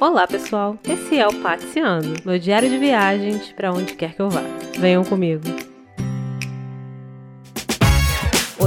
Olá, 0.00 0.26
pessoal. 0.26 0.78
Esse 0.88 1.18
é 1.18 1.28
o 1.28 1.42
Paticiano, 1.42 2.14
meu 2.24 2.38
diário 2.38 2.70
de 2.70 2.78
viagens 2.78 3.52
para 3.52 3.70
onde 3.70 3.92
quer 3.92 4.14
que 4.14 4.22
eu 4.22 4.30
vá. 4.30 4.40
Venham 4.78 5.04
comigo. 5.04 5.42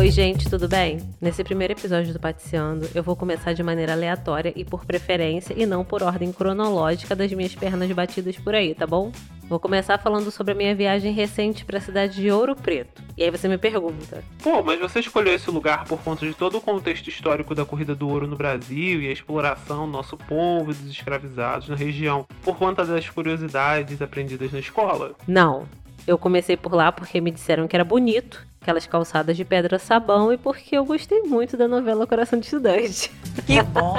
Oi, 0.03 0.11
gente, 0.11 0.49
tudo 0.49 0.67
bem? 0.67 0.99
Nesse 1.21 1.45
primeiro 1.45 1.71
episódio 1.71 2.11
do 2.11 2.19
Paticiando, 2.19 2.89
eu 2.93 3.01
vou 3.01 3.15
começar 3.15 3.53
de 3.53 3.63
maneira 3.63 3.93
aleatória 3.93 4.51
e 4.53 4.65
por 4.65 4.83
preferência 4.83 5.53
e 5.57 5.65
não 5.65 5.85
por 5.85 6.03
ordem 6.03 6.29
cronológica 6.33 7.15
das 7.15 7.31
minhas 7.31 7.55
pernas 7.55 7.89
batidas 7.89 8.35
por 8.35 8.53
aí, 8.53 8.75
tá 8.75 8.85
bom? 8.85 9.13
Vou 9.47 9.61
começar 9.61 9.97
falando 9.97 10.29
sobre 10.29 10.51
a 10.51 10.55
minha 10.55 10.75
viagem 10.75 11.13
recente 11.13 11.63
para 11.63 11.77
a 11.77 11.81
cidade 11.81 12.21
de 12.21 12.29
Ouro 12.29 12.53
Preto. 12.53 13.01
E 13.17 13.23
aí 13.23 13.31
você 13.31 13.47
me 13.47 13.57
pergunta: 13.57 14.21
Pô, 14.43 14.61
mas 14.61 14.77
você 14.77 14.99
escolheu 14.99 15.35
esse 15.35 15.49
lugar 15.49 15.85
por 15.85 16.01
conta 16.01 16.25
de 16.25 16.33
todo 16.33 16.57
o 16.57 16.61
contexto 16.61 17.07
histórico 17.07 17.55
da 17.55 17.63
corrida 17.63 17.95
do 17.95 18.09
ouro 18.09 18.27
no 18.27 18.35
Brasil 18.35 19.01
e 19.01 19.07
a 19.07 19.11
exploração 19.13 19.85
do 19.85 19.93
nosso 19.93 20.17
povo 20.17 20.71
e 20.71 20.73
dos 20.73 20.91
escravizados 20.91 21.69
na 21.69 21.77
região, 21.77 22.27
por 22.41 22.57
conta 22.57 22.83
das 22.83 23.09
curiosidades 23.09 24.01
aprendidas 24.01 24.51
na 24.51 24.59
escola? 24.59 25.15
Não. 25.25 25.65
Eu 26.05 26.17
comecei 26.17 26.57
por 26.57 26.73
lá 26.73 26.91
porque 26.91 27.21
me 27.21 27.31
disseram 27.31 27.67
que 27.67 27.75
era 27.75 27.85
bonito, 27.85 28.45
aquelas 28.61 28.85
calçadas 28.85 29.37
de 29.37 29.45
pedra 29.45 29.79
sabão 29.79 30.33
e 30.33 30.37
porque 30.37 30.75
eu 30.75 30.83
gostei 30.83 31.21
muito 31.21 31.55
da 31.55 31.67
novela 31.67 32.05
Coração 32.05 32.39
de 32.39 32.45
Estudante. 32.45 33.09
Que 33.45 33.61
bom! 33.61 33.95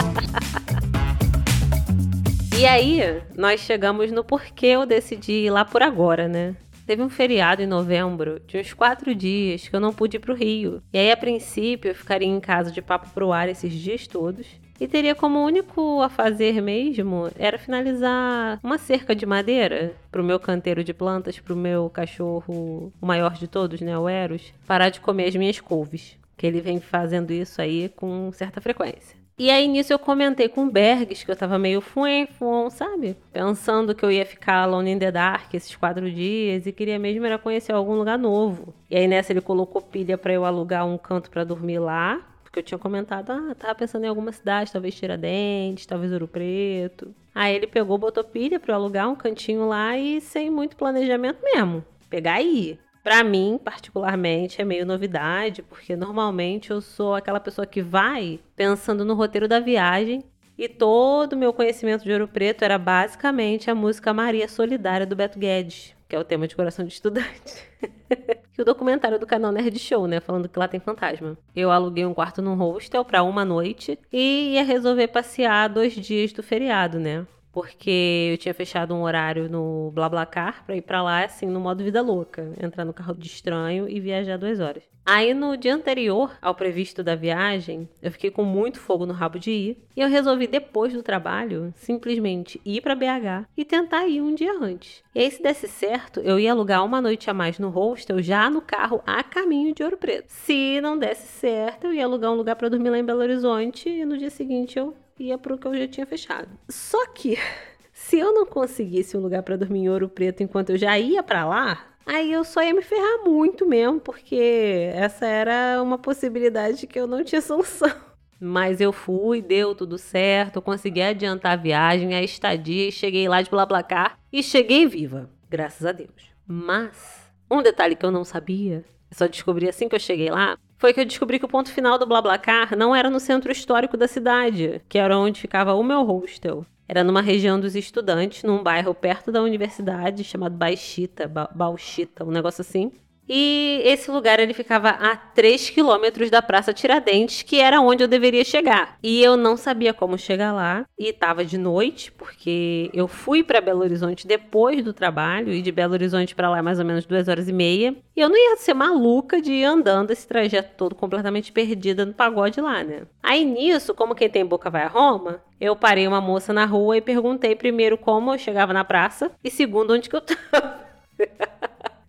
E 2.59 2.67
aí, 2.67 3.23
nós 3.37 3.61
chegamos 3.61 4.13
no 4.13 4.23
porquê 4.23 4.67
eu 4.67 4.87
decidi 4.87 5.33
ir 5.33 5.51
lá 5.51 5.65
por 5.65 5.83
agora, 5.83 6.29
né? 6.29 6.55
Teve 6.87 7.03
um 7.03 7.09
feriado 7.09 7.63
em 7.63 7.67
novembro 7.67 8.41
de 8.47 8.59
uns 8.59 8.75
quatro 8.75 9.15
dias 9.15 9.67
que 9.67 9.75
eu 9.75 9.81
não 9.81 9.93
pude 9.93 10.19
ir 10.19 10.21
pro 10.21 10.35
Rio. 10.35 10.83
E 10.93 10.99
aí, 10.99 11.11
a 11.11 11.17
princípio, 11.17 11.91
eu 11.91 11.95
ficaria 11.95 12.29
em 12.29 12.39
casa 12.39 12.71
de 12.71 12.83
papo 12.83 13.09
pro 13.11 13.33
ar 13.33 13.49
esses 13.49 13.73
dias 13.73 14.07
todos. 14.07 14.47
E 14.81 14.89
teria 14.89 15.15
como 15.15 15.45
único 15.45 16.03
a 16.03 16.09
fazer 16.09 16.61
mesmo 16.61 17.31
era 17.39 17.59
finalizar 17.59 18.59
uma 18.63 18.77
cerca 18.77 19.15
de 19.15 19.25
madeira 19.25 19.95
pro 20.11 20.25
meu 20.25 20.41
canteiro 20.41 20.83
de 20.83 20.93
plantas, 20.93 21.39
pro 21.39 21.55
meu 21.55 21.89
cachorro, 21.89 22.93
o 23.01 23.07
maior 23.07 23.35
de 23.35 23.47
todos, 23.47 23.81
né, 23.81 23.97
o 23.97 24.09
Eros, 24.09 24.53
parar 24.67 24.89
de 24.89 25.01
comer 25.01 25.29
as 25.29 25.37
minhas 25.37 25.61
couves. 25.61 26.19
Que 26.37 26.47
ele 26.47 26.61
vem 26.61 26.81
fazendo 26.81 27.33
isso 27.33 27.63
aí 27.63 27.89
com 27.95 28.33
certa 28.33 28.61
frequência. 28.61 29.17
E 29.37 29.51
aí 29.51 29.67
nisso 29.67 29.93
eu 29.93 29.99
comentei 29.99 30.49
com 30.49 30.65
o 30.65 30.71
Bergs 30.71 31.25
que 31.25 31.31
eu 31.31 31.35
tava 31.35 31.59
meio 31.59 31.81
fuem, 31.81 32.25
fuon, 32.27 32.71
sabe? 32.71 33.17
Pensando 33.33 33.93
que 33.93 34.05
eu 34.05 34.11
ia 34.11 34.25
ficar 34.25 34.63
alone 34.63 34.93
in 34.93 34.99
the 34.99 35.11
dark 35.11 35.53
esses 35.53 35.75
quatro 35.75 36.09
dias 36.09 36.67
e 36.67 36.73
queria 36.73 37.01
mesmo 37.01 37.27
era 37.27 37.37
conhecer 37.37 37.73
algum 37.73 37.95
lugar 37.95 38.17
novo. 38.17 38.73
E 38.89 38.97
aí 38.97 39.09
nessa 39.09 39.33
ele 39.33 39.41
colocou 39.41 39.83
pilha 39.83 40.17
para 40.17 40.33
eu 40.33 40.45
alugar 40.45 40.87
um 40.87 40.97
canto 40.97 41.31
para 41.31 41.43
dormir 41.43 41.81
lá, 41.81 42.21
porque 42.55 42.61
eu 42.61 42.63
tinha 42.63 42.79
comentado, 42.79 43.31
ah, 43.33 43.55
tava 43.59 43.75
pensando 43.75 44.05
em 44.05 44.09
alguma 44.09 44.31
cidade, 44.31 44.71
talvez 44.71 44.95
Tiradentes, 44.95 45.87
talvez 45.87 46.13
Ouro 46.13 46.29
Preto. 46.29 47.13
Aí 47.35 47.53
ele 47.53 47.67
pegou, 47.67 47.99
botou 47.99 48.23
pilha 48.23 48.61
para 48.61 48.73
eu 48.73 48.77
alugar 48.77 49.11
um 49.11 49.17
cantinho 49.17 49.67
lá 49.67 49.99
e 49.99 50.21
sem 50.21 50.51
muito 50.51 50.77
planejamento 50.77 51.43
mesmo. 51.43 51.85
Pegar 52.09 52.41
e 52.41 52.71
ir. 52.71 52.79
Para 53.03 53.25
mim, 53.25 53.59
particularmente, 53.63 54.63
é 54.63 54.65
meio 54.65 54.87
novidade, 54.87 55.63
porque 55.63 55.97
normalmente 55.97 56.71
eu 56.71 56.81
sou 56.81 57.17
aquela 57.17 57.41
pessoa 57.41 57.67
que 57.67 57.83
vai 57.83 58.39
pensando 58.55 59.05
no 59.05 59.15
roteiro 59.15 59.49
da 59.49 59.59
viagem 59.59 60.23
e 60.57 60.69
todo 60.69 61.33
o 61.33 61.37
meu 61.37 61.53
conhecimento 61.53 62.05
de 62.05 62.13
Ouro 62.13 62.29
Preto 62.29 62.63
era 62.63 62.79
basicamente 62.79 63.69
a 63.69 63.75
música 63.75 64.15
Maria 64.15 64.47
Solidária 64.47 65.05
do 65.05 65.17
Beto 65.17 65.41
Guedes, 65.41 65.93
que 66.15 66.17
é 66.17 66.21
o 66.21 66.25
tema 66.25 66.47
de 66.47 66.55
Coração 66.55 66.87
de 66.87 66.93
Estudante. 66.93 67.69
e 68.57 68.63
o 68.63 68.65
documentário 68.65 69.19
do 69.19 69.27
canal 69.27 69.51
Nerd 69.51 69.77
Show, 69.81 70.07
né, 70.07 70.21
falando 70.21 70.49
que 70.49 70.57
lá 70.57 70.69
tem 70.69 70.79
fantasma. 70.79 71.37
Eu 71.57 71.73
aluguei 71.73 72.07
um 72.07 72.15
quarto 72.15 72.41
num 72.41 72.55
hostel 72.55 73.05
para 73.05 73.25
uma 73.25 73.45
noite 73.45 73.99
e 74.13 74.53
ia 74.53 74.63
resolver 74.63 75.09
passear 75.09 75.69
dois 75.69 75.93
dias 75.93 76.33
do 76.33 76.41
feriado, 76.41 77.01
né? 77.01 77.27
Porque 77.55 78.31
eu 78.33 78.37
tinha 78.37 78.53
fechado 78.53 78.93
um 78.93 79.03
horário 79.03 79.49
no 79.49 79.93
BlaBlaCar 79.95 80.65
para 80.67 80.75
ir 80.75 80.83
para 80.83 81.01
lá, 81.01 81.25
assim, 81.25 81.47
no 81.47 81.61
modo 81.61 81.85
vida 81.85 82.03
louca, 82.03 82.53
entrar 82.61 82.85
no 82.85 82.93
carro 82.93 83.15
de 83.15 83.29
estranho 83.29 83.89
e 83.89 84.01
viajar 84.01 84.37
duas 84.37 84.59
horas. 84.59 84.83
Aí 85.07 85.35
no 85.35 85.57
dia 85.57 85.75
anterior 85.75 86.37
ao 86.43 86.55
previsto 86.55 87.03
da 87.03 87.15
viagem, 87.15 87.89
eu 88.03 88.11
fiquei 88.11 88.31
com 88.31 88.43
muito 88.43 88.81
fogo 88.81 89.07
no 89.07 89.13
rabo 89.13 89.39
de 89.39 89.51
ir 89.51 89.85
e 89.95 90.01
eu 90.01 90.09
resolvi 90.09 90.47
depois 90.47 90.93
do 90.95 91.03
trabalho 91.03 91.73
simplesmente 91.77 92.61
ir 92.65 92.81
para 92.81 92.95
BH 92.97 93.47
e 93.57 93.65
tentar 93.65 94.09
ir 94.09 94.21
um 94.21 94.35
dia 94.35 94.59
antes. 94.59 95.05
E 95.15 95.21
aí 95.21 95.31
se 95.31 95.43
desse 95.43 95.69
certo, 95.69 96.21
eu 96.21 96.41
ia 96.41 96.53
alugar 96.53 96.85
uma 96.85 97.03
noite 97.03 97.31
a 97.31 97.35
mais 97.35 97.59
no 97.59 97.69
hostel 97.69 98.21
já 98.21 98.51
no 98.51 98.63
carro 98.63 99.03
a 99.07 99.23
caminho 99.23 99.75
de 99.75 99.85
Ouro 99.85 99.99
Preto. 99.99 100.27
Se 100.29 100.81
não 100.81 100.99
desse 100.99 101.29
certo, 101.29 101.87
eu 101.87 101.93
ia 101.93 102.05
alugar 102.05 102.33
um 102.33 102.37
lugar 102.37 102.57
para 102.57 102.71
dormir 102.71 102.91
lá 102.91 102.99
em 102.99 103.05
Belo 103.05 103.21
Horizonte 103.21 103.89
e 103.91 104.05
no 104.07 104.17
dia 104.19 104.31
seguinte 104.31 104.79
eu 104.79 104.97
ia 105.19 105.39
pro 105.39 105.59
que 105.59 105.67
eu 105.67 105.77
já 105.77 105.89
tinha 105.89 106.07
fechado. 106.07 106.49
Só 106.69 107.07
que 107.09 107.37
se 107.93 108.19
eu 108.19 108.33
não 108.33 108.47
conseguisse 108.47 109.17
um 109.17 109.21
lugar 109.21 109.43
para 109.43 109.57
dormir 109.57 109.81
em 109.81 109.89
Ouro 109.89 110.09
Preto 110.09 110.43
enquanto 110.43 110.71
eu 110.71 110.79
já 110.79 110.99
ia 110.99 111.23
para 111.23 111.45
lá, 111.45 111.87
aí 112.05 112.33
eu 112.33 112.45
só 112.45 112.63
ia 112.63 112.75
me 112.75 112.83
ferrar 112.83 113.25
muito 113.25 113.67
mesmo, 113.67 114.01
porque 114.01 114.91
essa 114.95 115.27
era 115.27 115.83
uma 115.83 115.99
possibilidade 115.99 116.87
que 116.87 116.99
eu 116.99 117.07
não 117.07 117.25
tinha 117.25 117.41
solução. 117.43 117.93
Mas 118.41 118.81
eu 118.81 118.93
fui, 118.93 119.41
deu 119.41 119.75
tudo 119.75 119.97
certo, 119.97 120.57
eu 120.57 120.63
consegui 120.63 121.01
adiantar 121.01 121.53
a 121.53 121.57
viagem, 121.57 122.15
a 122.15 122.23
estadia, 122.23 122.91
cheguei 122.91 123.29
lá 123.29 123.41
de 123.41 123.49
BlaBlaCar 123.49 124.19
e 124.33 124.43
cheguei 124.43 124.87
viva, 124.87 125.31
graças 125.49 125.87
a 125.87 125.93
Deus. 125.93 126.35
Mas 126.47 127.31
um 127.51 127.63
detalhe 127.63 127.95
que 127.95 128.05
eu 128.05 128.11
não 128.11 128.25
sabia, 128.25 128.85
só 129.11 129.27
descobri 129.27 129.69
assim 129.69 129.89
que 129.89 129.95
eu 129.95 130.01
cheguei 130.01 130.31
lá, 130.31 130.59
foi 130.85 130.93
que 130.93 131.01
eu 131.01 131.07
descobri 131.07 131.39
que 131.39 131.47
o 131.47 131.49
ponto 131.49 131.73
final 131.73 131.99
do 131.99 132.05
BlaBlaCar 132.05 132.77
não 132.77 132.95
era 132.95 133.09
no 133.09 133.19
centro 133.19 133.51
histórico 133.51 133.97
da 133.97 134.07
cidade, 134.07 134.83
que 134.87 134.99
era 134.99 135.19
onde 135.19 135.41
ficava 135.41 135.73
o 135.73 135.83
meu 135.83 136.03
hostel. 136.03 136.67
Era 136.87 137.03
numa 137.03 137.23
região 137.23 137.59
dos 137.59 137.75
estudantes, 137.75 138.43
num 138.43 138.63
bairro 138.63 138.95
perto 138.95 139.33
da 139.33 139.41
universidade, 139.41 140.23
chamado 140.23 140.55
Baixita, 140.55 141.27
ba 141.27 141.49
Bauxita, 141.55 142.23
um 142.23 142.31
negócio 142.31 142.61
assim. 142.61 142.93
E 143.29 143.81
esse 143.85 144.11
lugar 144.11 144.39
ele 144.39 144.53
ficava 144.53 144.91
a 144.91 145.17
3 145.17 145.71
quilômetros 145.71 146.31
da 146.31 146.43
Praça 146.43 146.73
Tiradentes, 146.73 147.43
que 147.43 147.61
era 147.61 147.81
onde 147.81 148.05
eu 148.05 148.09
deveria 148.09 148.45
chegar. 148.45 148.99
E 149.03 149.23
eu 149.23 149.37
não 149.37 149.57
sabia 149.57 149.95
como 149.95 150.19
chegar 150.19 150.53
lá. 150.53 150.85
E 150.99 151.09
estava 151.09 151.45
de 151.45 151.57
noite, 151.57 152.13
porque 152.13 152.91
eu 152.93 153.09
fui 153.09 153.43
para 153.43 153.61
Belo 153.61 153.81
Horizonte 153.81 154.27
depois 154.27 154.85
do 154.85 154.93
trabalho. 154.93 155.53
E 155.53 155.63
de 155.63 155.73
Belo 155.73 155.95
Horizonte 155.95 156.35
para 156.35 156.51
lá 156.51 156.59
é 156.59 156.63
mais 156.63 156.79
ou 156.79 156.85
menos 156.85 157.07
duas 157.07 157.29
horas 157.29 157.49
e 157.49 157.53
meia. 157.53 157.95
E 158.15 158.21
eu 158.21 158.29
não 158.29 158.37
ia 158.37 158.57
ser 158.57 158.75
maluca 158.75 159.41
de 159.41 159.53
ir 159.53 159.65
andando 159.65 160.11
esse 160.11 160.27
trajeto 160.27 160.75
todo 160.77 160.95
completamente 160.95 161.51
perdida 161.51 162.05
no 162.05 162.13
pagode 162.13 162.61
lá, 162.61 162.85
né? 162.85 163.03
Aí 163.23 163.45
nisso, 163.45 163.95
como 163.95 164.15
quem 164.15 164.29
tem 164.29 164.45
boca 164.45 164.71
vai 164.71 164.83
a 164.83 164.89
Roma, 164.89 165.43
eu 165.61 165.75
parei 165.75 166.07
uma 166.07 166.21
moça 166.21 166.53
na 166.53 166.65
rua 166.65 166.97
e 166.97 167.01
perguntei 167.01 167.57
primeiro 167.57 167.97
como 167.97 168.35
eu 168.35 168.39
chegava 168.39 168.73
na 168.73 168.85
praça. 168.85 169.31
E 169.43 169.51
segundo, 169.51 169.95
onde 169.95 170.09
que 170.09 170.17
eu 170.17 170.21
tava. 170.21 170.85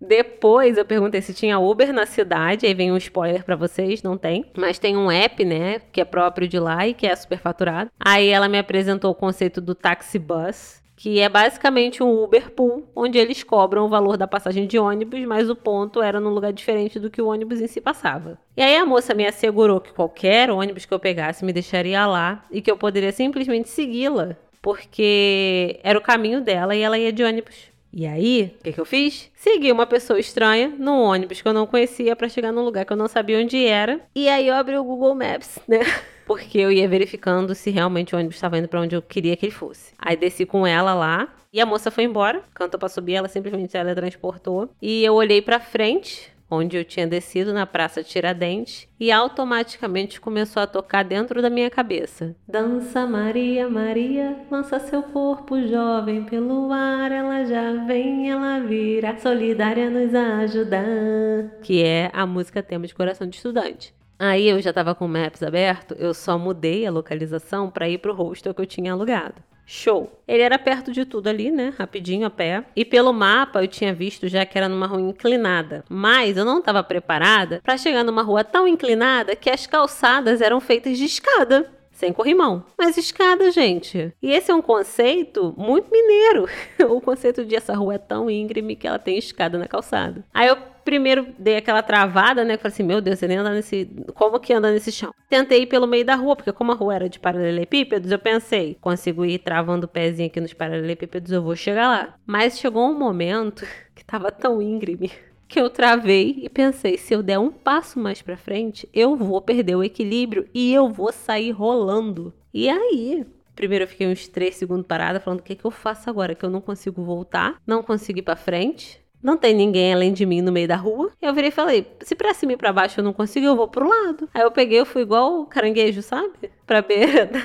Depois 0.07 0.77
eu 0.77 0.85
perguntei 0.85 1.21
se 1.21 1.33
tinha 1.33 1.59
Uber 1.59 1.91
na 1.91 2.05
cidade, 2.05 2.65
aí 2.65 2.73
vem 2.73 2.91
um 2.91 2.97
spoiler 2.97 3.43
para 3.43 3.55
vocês, 3.55 4.03
não 4.03 4.17
tem. 4.17 4.45
Mas 4.55 4.77
tem 4.77 4.95
um 4.95 5.11
app, 5.11 5.43
né, 5.43 5.79
que 5.91 5.99
é 5.99 6.05
próprio 6.05 6.47
de 6.47 6.59
lá 6.59 6.87
e 6.87 6.93
que 6.93 7.07
é 7.07 7.15
super 7.15 7.39
faturado. 7.39 7.89
Aí 7.99 8.27
ela 8.27 8.47
me 8.47 8.59
apresentou 8.59 9.11
o 9.11 9.15
conceito 9.15 9.59
do 9.59 9.73
taxi 9.73 10.19
bus, 10.19 10.83
que 10.95 11.19
é 11.19 11.27
basicamente 11.27 12.01
um 12.01 12.23
Uber 12.23 12.51
Pool, 12.51 12.87
onde 12.95 13.17
eles 13.17 13.43
cobram 13.43 13.85
o 13.85 13.89
valor 13.89 14.15
da 14.15 14.27
passagem 14.27 14.65
de 14.65 14.79
ônibus, 14.79 15.23
mas 15.25 15.49
o 15.49 15.55
ponto 15.55 16.01
era 16.01 16.19
num 16.19 16.29
lugar 16.29 16.53
diferente 16.53 16.99
do 16.99 17.09
que 17.09 17.21
o 17.21 17.27
ônibus 17.27 17.59
em 17.59 17.67
si 17.67 17.81
passava. 17.81 18.37
E 18.55 18.61
aí 18.61 18.77
a 18.77 18.85
moça 18.85 19.13
me 19.13 19.25
assegurou 19.25 19.81
que 19.81 19.93
qualquer 19.93 20.49
ônibus 20.49 20.85
que 20.85 20.93
eu 20.93 20.99
pegasse 20.99 21.43
me 21.43 21.51
deixaria 21.51 22.05
lá 22.05 22.45
e 22.49 22.61
que 22.61 22.71
eu 22.71 22.77
poderia 22.77 23.11
simplesmente 23.11 23.69
segui-la, 23.69 24.37
porque 24.61 25.79
era 25.83 25.99
o 25.99 26.01
caminho 26.01 26.41
dela 26.41 26.75
e 26.75 26.81
ela 26.81 26.97
ia 26.97 27.11
de 27.11 27.23
ônibus. 27.23 27.74
E 27.95 28.05
aí, 28.05 28.53
o 28.59 28.63
que, 28.65 28.73
que 28.73 28.79
eu 28.81 28.83
fiz? 28.83 29.31
Segui 29.33 29.71
uma 29.71 29.87
pessoa 29.87 30.19
estranha 30.19 30.67
num 30.77 30.99
ônibus 30.99 31.41
que 31.41 31.47
eu 31.47 31.53
não 31.53 31.65
conhecia 31.65 32.13
para 32.13 32.27
chegar 32.27 32.51
num 32.51 32.65
lugar 32.65 32.83
que 32.83 32.91
eu 32.91 32.97
não 32.97 33.07
sabia 33.07 33.39
onde 33.39 33.65
era. 33.65 34.01
E 34.13 34.27
aí 34.27 34.49
eu 34.49 34.53
abri 34.53 34.77
o 34.77 34.83
Google 34.83 35.15
Maps, 35.15 35.59
né? 35.65 35.79
Porque 36.27 36.57
eu 36.57 36.69
ia 36.69 36.89
verificando 36.89 37.55
se 37.55 37.69
realmente 37.69 38.13
o 38.13 38.17
ônibus 38.17 38.35
estava 38.35 38.57
indo 38.57 38.67
para 38.67 38.81
onde 38.81 38.97
eu 38.97 39.01
queria 39.01 39.37
que 39.37 39.45
ele 39.45 39.53
fosse. 39.53 39.93
Aí 39.97 40.17
desci 40.17 40.45
com 40.45 40.67
ela 40.67 40.93
lá 40.93 41.33
e 41.53 41.61
a 41.61 41.65
moça 41.65 41.89
foi 41.89 42.03
embora. 42.03 42.43
Cantou 42.53 42.77
para 42.77 42.89
subir, 42.89 43.13
ela 43.13 43.29
simplesmente 43.29 43.71
teletransportou. 43.71 44.69
E 44.81 45.05
eu 45.05 45.13
olhei 45.13 45.41
para 45.41 45.57
frente, 45.57 46.34
onde 46.49 46.77
eu 46.77 46.85
tinha 46.85 47.07
descido 47.07 47.53
na 47.53 47.65
Praça 47.65 48.03
Tiradentes, 48.03 48.87
e 48.99 49.11
automaticamente 49.11 50.21
começou 50.21 50.63
a 50.63 50.67
tocar 50.67 51.03
dentro 51.03 51.41
da 51.41 51.49
minha 51.49 51.69
cabeça. 51.69 52.35
Dança 52.47 53.05
Maria, 53.05 53.69
Maria, 53.69 54.37
lança 54.49 54.79
seu 54.79 55.03
corpo 55.03 55.61
jovem 55.67 56.23
pelo 56.23 56.71
ar, 56.71 57.11
ela 57.11 57.43
já 57.45 57.85
vem, 57.85 58.29
ela 58.29 58.59
vira, 58.59 59.17
solidária 59.17 59.89
nos 59.89 60.13
ajudar. 60.13 61.59
Que 61.61 61.83
é 61.83 62.09
a 62.13 62.25
música 62.25 62.63
tema 62.63 62.87
de 62.87 62.95
coração 62.95 63.27
de 63.27 63.35
estudante. 63.35 63.93
Aí 64.17 64.47
eu 64.47 64.61
já 64.61 64.69
estava 64.69 64.95
com 64.95 65.05
o 65.05 65.09
Maps 65.09 65.43
aberto, 65.43 65.93
eu 65.95 66.13
só 66.13 66.37
mudei 66.37 66.85
a 66.85 66.91
localização 66.91 67.69
para 67.69 67.89
ir 67.89 67.97
para 67.97 68.11
o 68.11 68.15
hostel 68.15 68.53
que 68.53 68.61
eu 68.61 68.65
tinha 68.65 68.93
alugado. 68.93 69.35
Show. 69.65 70.21
Ele 70.27 70.43
era 70.43 70.59
perto 70.59 70.91
de 70.91 71.05
tudo 71.05 71.27
ali, 71.27 71.51
né? 71.51 71.73
Rapidinho 71.77 72.27
a 72.27 72.29
pé. 72.29 72.65
E 72.75 72.85
pelo 72.85 73.11
mapa 73.11 73.63
eu 73.63 73.67
tinha 73.67 73.93
visto 73.93 74.27
já 74.27 74.45
que 74.45 74.57
era 74.57 74.69
numa 74.69 74.85
rua 74.85 75.01
inclinada. 75.01 75.83
Mas 75.89 76.37
eu 76.37 76.45
não 76.45 76.59
estava 76.59 76.83
preparada 76.83 77.61
para 77.63 77.77
chegar 77.77 78.03
numa 78.03 78.21
rua 78.21 78.43
tão 78.43 78.67
inclinada 78.67 79.35
que 79.35 79.49
as 79.49 79.65
calçadas 79.65 80.41
eram 80.41 80.59
feitas 80.59 80.97
de 80.97 81.05
escada. 81.05 81.74
Sem 82.05 82.13
corrimão. 82.13 82.63
Mas 82.77 82.97
escada, 82.97 83.49
gente. 83.49 84.13
E 84.21 84.31
esse 84.31 84.51
é 84.51 84.53
um 84.53 84.61
conceito 84.61 85.55
muito 85.57 85.89
mineiro. 85.91 86.47
o 86.87 87.01
conceito 87.01 87.43
de 87.43 87.55
essa 87.55 87.75
rua 87.75 87.95
é 87.95 87.97
tão 87.97 88.29
íngreme 88.29 88.75
que 88.75 88.87
ela 88.87 88.99
tem 88.99 89.17
escada 89.17 89.57
na 89.57 89.67
calçada. 89.67 90.23
Aí 90.31 90.47
eu 90.47 90.55
primeiro 90.83 91.27
dei 91.39 91.57
aquela 91.57 91.81
travada, 91.81 92.45
né? 92.45 92.57
Falei 92.57 92.73
assim, 92.73 92.83
meu 92.83 93.01
Deus, 93.01 93.19
nem 93.21 93.37
anda 93.37 93.49
nesse. 93.49 93.89
Como 94.13 94.39
que 94.39 94.53
anda 94.53 94.71
nesse 94.71 94.91
chão? 94.91 95.11
Tentei 95.27 95.63
ir 95.63 95.65
pelo 95.65 95.87
meio 95.87 96.05
da 96.05 96.13
rua, 96.13 96.35
porque 96.35 96.51
como 96.51 96.71
a 96.71 96.75
rua 96.75 96.95
era 96.95 97.09
de 97.09 97.19
paralelepípedos, 97.19 98.11
eu 98.11 98.19
pensei, 98.19 98.77
consigo 98.79 99.25
ir 99.25 99.39
travando 99.39 99.85
o 99.85 99.89
pezinho 99.89 100.27
aqui 100.27 100.39
nos 100.39 100.53
paralelepípedos, 100.53 101.31
eu 101.31 101.41
vou 101.41 101.55
chegar 101.55 101.87
lá. 101.87 102.15
Mas 102.25 102.59
chegou 102.59 102.87
um 102.87 102.97
momento 102.97 103.65
que 103.95 104.05
tava 104.05 104.31
tão 104.31 104.61
íngreme 104.61 105.11
que 105.47 105.59
eu 105.59 105.69
travei 105.69 106.39
e 106.41 106.49
pensei, 106.49 106.97
se 106.97 107.13
eu 107.13 107.21
der 107.21 107.39
um 107.39 107.51
passo 107.51 107.99
mais 107.99 108.21
para 108.21 108.37
frente, 108.37 108.89
eu 108.93 109.15
vou 109.15 109.41
perder 109.41 109.75
o 109.75 109.83
equilíbrio 109.83 110.47
e 110.53 110.73
eu 110.73 110.89
vou 110.89 111.11
sair 111.11 111.51
rolando. 111.51 112.33
E 112.53 112.69
aí, 112.69 113.25
Primeiro 113.55 113.85
eu 113.85 113.87
fiquei 113.87 114.05
uns 114.05 114.27
3 114.27 114.53
segundos 114.53 114.85
parada, 114.85 115.19
falando 115.19 115.39
o 115.39 115.43
que, 115.43 115.55
que 115.55 115.63
eu 115.63 115.71
faço 115.71 116.09
agora, 116.09 116.35
que 116.35 116.43
eu 116.43 116.49
não 116.49 116.59
consigo 116.59 117.01
voltar, 117.01 117.55
não 117.65 117.81
consigo 117.81 118.19
ir 118.19 118.21
para 118.21 118.35
frente, 118.35 118.99
não 119.25 119.37
tem 119.37 119.55
ninguém 119.55 119.91
além 119.91 120.13
de 120.13 120.23
mim 120.23 120.41
no 120.41 120.51
meio 120.51 120.67
da 120.67 120.75
rua. 120.75 121.11
Eu 121.19 121.33
virei 121.33 121.47
e 121.47 121.51
falei: 121.51 121.87
se 122.01 122.13
pra 122.13 122.33
cima 122.33 122.53
e 122.53 122.57
pra 122.57 122.71
baixo 122.71 122.99
eu 122.99 123.03
não 123.03 123.11
consigo, 123.13 123.45
eu 123.45 123.55
vou 123.55 123.67
pro 123.67 123.87
lado. 123.87 124.29
Aí 124.33 124.43
eu 124.43 124.51
peguei, 124.51 124.79
eu 124.79 124.85
fui 124.85 125.01
igual 125.01 125.41
o 125.41 125.47
caranguejo, 125.47 126.03
sabe? 126.03 126.51
Pra 126.67 126.83
beira 126.83 127.25
da, 127.31 127.39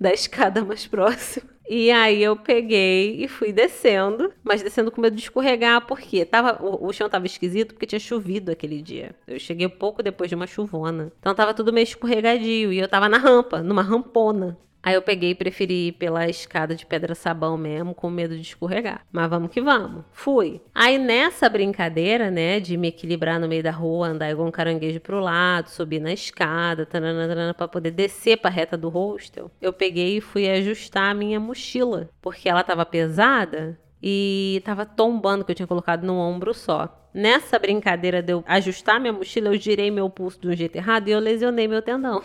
da 0.00 0.12
escada 0.12 0.64
mais 0.64 0.86
próxima. 0.86 1.48
E 1.68 1.90
aí 1.90 2.22
eu 2.22 2.34
peguei 2.34 3.22
e 3.22 3.28
fui 3.28 3.52
descendo, 3.52 4.32
mas 4.42 4.62
descendo 4.62 4.90
com 4.90 5.02
medo 5.02 5.14
de 5.14 5.22
escorregar, 5.22 5.86
porque 5.86 6.24
tava, 6.24 6.62
o, 6.64 6.86
o, 6.86 6.92
chão 6.94 7.10
tava 7.10 7.26
esquisito 7.26 7.74
porque 7.74 7.86
tinha 7.86 7.98
chovido 7.98 8.50
aquele 8.50 8.80
dia. 8.80 9.14
Eu 9.26 9.38
cheguei 9.38 9.68
pouco 9.68 10.02
depois 10.02 10.30
de 10.30 10.34
uma 10.34 10.46
chuvona. 10.46 11.12
Então 11.20 11.34
tava 11.34 11.52
tudo 11.52 11.72
meio 11.72 11.84
escorregadio 11.84 12.72
e 12.72 12.78
eu 12.78 12.88
tava 12.88 13.08
na 13.08 13.18
rampa, 13.18 13.62
numa 13.62 13.82
rampona. 13.82 14.56
Aí 14.88 14.94
eu 14.94 15.02
peguei 15.02 15.32
e 15.32 15.34
preferi 15.34 15.88
ir 15.88 15.92
pela 15.92 16.26
escada 16.30 16.74
de 16.74 16.86
pedra 16.86 17.14
sabão 17.14 17.58
mesmo, 17.58 17.94
com 17.94 18.08
medo 18.08 18.34
de 18.34 18.40
escorregar. 18.40 19.04
Mas 19.12 19.28
vamos 19.28 19.50
que 19.50 19.60
vamos. 19.60 20.02
Fui. 20.12 20.62
Aí 20.74 20.96
nessa 20.96 21.46
brincadeira, 21.46 22.30
né, 22.30 22.58
de 22.58 22.74
me 22.78 22.88
equilibrar 22.88 23.38
no 23.38 23.46
meio 23.46 23.62
da 23.62 23.70
rua, 23.70 24.08
andar 24.08 24.30
igual 24.30 24.48
um 24.48 24.50
caranguejo 24.50 24.98
pro 24.98 25.20
lado, 25.20 25.68
subir 25.68 26.00
na 26.00 26.10
escada, 26.10 26.86
taranana, 26.86 27.52
pra 27.52 27.68
poder 27.68 27.90
descer 27.90 28.38
pra 28.38 28.48
reta 28.48 28.78
do 28.78 28.88
hostel, 28.88 29.50
eu 29.60 29.74
peguei 29.74 30.16
e 30.16 30.20
fui 30.22 30.48
ajustar 30.48 31.10
a 31.10 31.14
minha 31.14 31.38
mochila, 31.38 32.08
porque 32.22 32.48
ela 32.48 32.64
tava 32.64 32.86
pesada 32.86 33.78
e 34.02 34.62
tava 34.64 34.86
tombando 34.86 35.44
que 35.44 35.50
eu 35.50 35.56
tinha 35.56 35.68
colocado 35.68 36.06
no 36.06 36.14
ombro 36.14 36.54
só. 36.54 37.10
Nessa 37.12 37.58
brincadeira 37.58 38.22
de 38.22 38.32
eu 38.32 38.42
ajustar 38.46 38.98
minha 38.98 39.12
mochila, 39.12 39.48
eu 39.48 39.60
girei 39.60 39.90
meu 39.90 40.08
pulso 40.08 40.40
de 40.40 40.48
um 40.48 40.56
jeito 40.56 40.76
errado 40.76 41.08
e 41.08 41.10
eu 41.10 41.20
lesionei 41.20 41.68
meu 41.68 41.82
tendão. 41.82 42.22